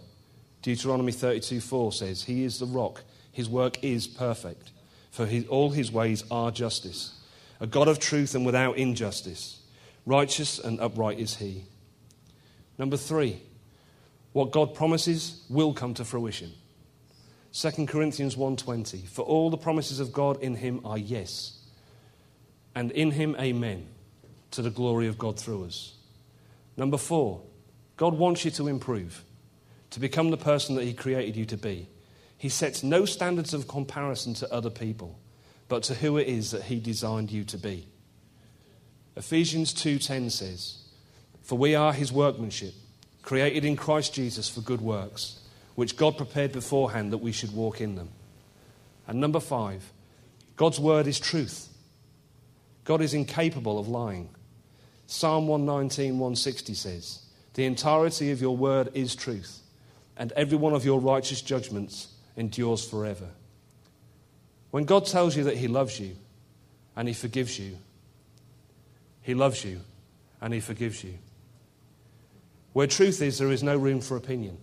Deuteronomy 0.61 1.11
32 1.11 1.59
4 1.59 1.91
says, 1.91 2.23
He 2.23 2.43
is 2.43 2.59
the 2.59 2.65
rock, 2.65 3.03
His 3.37 3.47
work 3.47 3.83
is 3.83 4.07
perfect, 4.07 4.71
for 5.11 5.27
his, 5.27 5.45
all 5.45 5.69
His 5.69 5.91
ways 5.91 6.23
are 6.31 6.49
justice. 6.49 7.13
A 7.59 7.67
God 7.67 7.87
of 7.87 7.99
truth 7.99 8.33
and 8.33 8.43
without 8.47 8.77
injustice. 8.77 9.61
Righteous 10.07 10.57
and 10.57 10.79
upright 10.79 11.19
is 11.19 11.35
He. 11.35 11.65
Number 12.79 12.97
three, 12.97 13.39
what 14.33 14.49
God 14.49 14.73
promises 14.73 15.45
will 15.51 15.71
come 15.71 15.93
to 15.93 16.03
fruition. 16.03 16.51
2 17.51 17.85
Corinthians 17.85 18.35
1:20 18.35 19.07
For 19.07 19.21
all 19.21 19.51
the 19.51 19.57
promises 19.57 19.99
of 19.99 20.11
God 20.11 20.41
in 20.41 20.55
him 20.55 20.81
are 20.83 20.97
yes 20.97 21.59
and 22.73 22.89
in 22.93 23.11
him 23.11 23.35
amen 23.39 23.87
to 24.49 24.63
the 24.63 24.71
glory 24.71 25.07
of 25.07 25.19
God 25.19 25.39
through 25.39 25.65
us. 25.65 25.93
Number 26.75 26.97
4 26.97 27.39
God 27.97 28.15
wants 28.15 28.45
you 28.45 28.49
to 28.49 28.67
improve 28.67 29.23
to 29.91 29.99
become 29.99 30.31
the 30.31 30.37
person 30.37 30.73
that 30.73 30.85
he 30.85 30.95
created 30.95 31.35
you 31.35 31.45
to 31.45 31.57
be. 31.57 31.87
He 32.37 32.49
sets 32.49 32.83
no 32.83 33.05
standards 33.05 33.53
of 33.53 33.67
comparison 33.67 34.33
to 34.35 34.53
other 34.53 34.69
people 34.69 35.19
but 35.67 35.83
to 35.83 35.95
who 35.95 36.17
it 36.17 36.27
is 36.27 36.51
that 36.51 36.63
he 36.63 36.79
designed 36.79 37.31
you 37.31 37.43
to 37.45 37.57
be. 37.57 37.87
Ephesians 39.15 39.73
2:10 39.73 40.29
says 40.29 40.77
For 41.41 41.57
we 41.57 41.75
are 41.75 41.93
his 41.93 42.11
workmanship 42.11 42.73
created 43.21 43.65
in 43.65 43.75
Christ 43.75 44.13
Jesus 44.13 44.47
for 44.47 44.61
good 44.61 44.81
works 44.81 45.39
which 45.75 45.97
God 45.97 46.17
prepared 46.17 46.51
beforehand 46.51 47.11
that 47.11 47.19
we 47.19 47.31
should 47.31 47.53
walk 47.53 47.81
in 47.81 47.95
them. 47.95 48.09
And 49.05 49.19
number 49.19 49.39
five, 49.39 49.91
God's 50.55 50.79
word 50.79 51.05
is 51.05 51.19
truth. 51.19 51.69
God 52.83 53.01
is 53.01 53.13
incapable 53.13 53.77
of 53.77 53.87
lying. 53.87 54.29
Psalm 55.05 55.47
119, 55.47 56.17
160 56.17 56.73
says, 56.73 57.21
The 57.53 57.65
entirety 57.65 58.31
of 58.31 58.41
your 58.41 58.57
word 58.57 58.89
is 58.95 59.15
truth, 59.15 59.61
and 60.17 60.31
every 60.31 60.57
one 60.57 60.73
of 60.73 60.83
your 60.83 60.99
righteous 60.99 61.41
judgments 61.41 62.07
endures 62.37 62.87
forever. 62.87 63.27
When 64.71 64.85
God 64.85 65.05
tells 65.05 65.35
you 65.35 65.43
that 65.45 65.57
He 65.57 65.67
loves 65.67 65.99
you 65.99 66.15
and 66.95 67.07
He 67.07 67.13
forgives 67.13 67.59
you, 67.59 67.77
He 69.21 69.33
loves 69.33 69.65
you 69.65 69.81
and 70.39 70.53
He 70.53 70.61
forgives 70.61 71.03
you. 71.03 71.15
Where 72.73 72.87
truth 72.87 73.21
is, 73.21 73.39
there 73.39 73.51
is 73.51 73.63
no 73.63 73.75
room 73.75 74.01
for 74.01 74.15
opinion. 74.15 74.57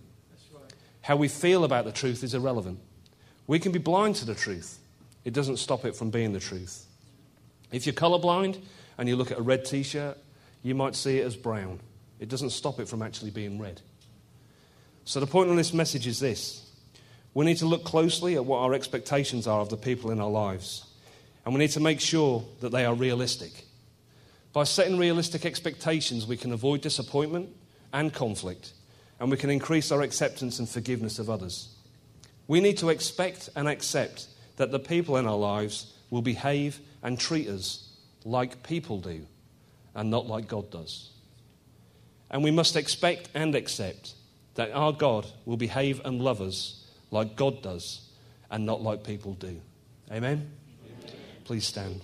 How 1.01 1.17
we 1.17 1.27
feel 1.27 1.63
about 1.63 1.85
the 1.85 1.91
truth 1.91 2.23
is 2.23 2.33
irrelevant. 2.33 2.79
We 3.45 3.59
can 3.59 3.71
be 3.71 3.77
blind 3.77 4.15
to 4.15 4.25
the 4.25 4.33
truth, 4.33 4.79
it 5.23 5.33
doesn't 5.33 5.57
stop 5.57 5.85
it 5.85 5.95
from 5.95 6.09
being 6.09 6.33
the 6.33 6.39
truth. 6.39 6.85
If 7.71 7.85
you're 7.85 7.93
colorblind 7.93 8.61
and 8.97 9.09
you 9.09 9.15
look 9.15 9.31
at 9.31 9.37
a 9.37 9.41
red 9.41 9.65
t 9.65 9.83
shirt, 9.83 10.17
you 10.63 10.73
might 10.75 10.95
see 10.95 11.19
it 11.19 11.25
as 11.25 11.35
brown. 11.35 11.79
It 12.19 12.29
doesn't 12.29 12.51
stop 12.51 12.79
it 12.79 12.87
from 12.87 13.01
actually 13.01 13.31
being 13.31 13.59
red. 13.59 13.81
So, 15.03 15.19
the 15.19 15.27
point 15.27 15.49
of 15.49 15.55
this 15.57 15.73
message 15.73 16.07
is 16.07 16.19
this 16.19 16.64
we 17.35 17.45
need 17.45 17.57
to 17.57 17.67
look 17.67 17.83
closely 17.83 18.35
at 18.35 18.45
what 18.45 18.59
our 18.59 18.73
expectations 18.73 19.45
are 19.45 19.59
of 19.59 19.69
the 19.69 19.77
people 19.77 20.09
in 20.09 20.19
our 20.19 20.29
lives, 20.29 20.85
and 21.45 21.53
we 21.53 21.59
need 21.59 21.71
to 21.71 21.79
make 21.79 21.99
sure 21.99 22.43
that 22.61 22.71
they 22.71 22.85
are 22.85 22.95
realistic. 22.95 23.65
By 24.53 24.63
setting 24.63 24.97
realistic 24.97 25.45
expectations, 25.45 26.25
we 26.25 26.37
can 26.37 26.53
avoid 26.53 26.79
disappointment 26.79 27.49
and 27.91 28.13
conflict 28.13 28.71
and 29.19 29.29
we 29.29 29.37
can 29.37 29.49
increase 29.49 29.91
our 29.91 30.01
acceptance 30.01 30.59
and 30.59 30.67
forgiveness 30.67 31.19
of 31.19 31.29
others. 31.29 31.75
We 32.47 32.61
need 32.61 32.77
to 32.77 32.89
expect 32.89 33.49
and 33.55 33.67
accept 33.67 34.27
that 34.55 34.71
the 34.71 34.79
people 34.79 35.17
in 35.17 35.27
our 35.27 35.37
lives 35.37 35.93
will 36.09 36.21
behave 36.21 36.79
and 37.03 37.19
treat 37.19 37.47
us 37.47 37.97
like 38.23 38.63
people 38.63 38.99
do 38.99 39.25
and 39.93 40.09
not 40.09 40.27
like 40.27 40.47
God 40.47 40.71
does. 40.71 41.11
And 42.31 42.43
we 42.43 42.51
must 42.51 42.75
expect 42.75 43.29
and 43.33 43.55
accept 43.55 44.13
that 44.55 44.71
our 44.71 44.93
God 44.93 45.27
will 45.45 45.57
behave 45.57 46.01
and 46.05 46.21
love 46.21 46.41
us 46.41 46.84
like 47.11 47.35
God 47.35 47.61
does 47.61 48.09
and 48.51 48.65
not 48.65 48.81
like 48.81 49.03
people 49.03 49.33
do. 49.33 49.59
Amen? 50.11 50.11
Amen. 50.11 50.51
Please 51.43 51.65
stand. 51.65 52.01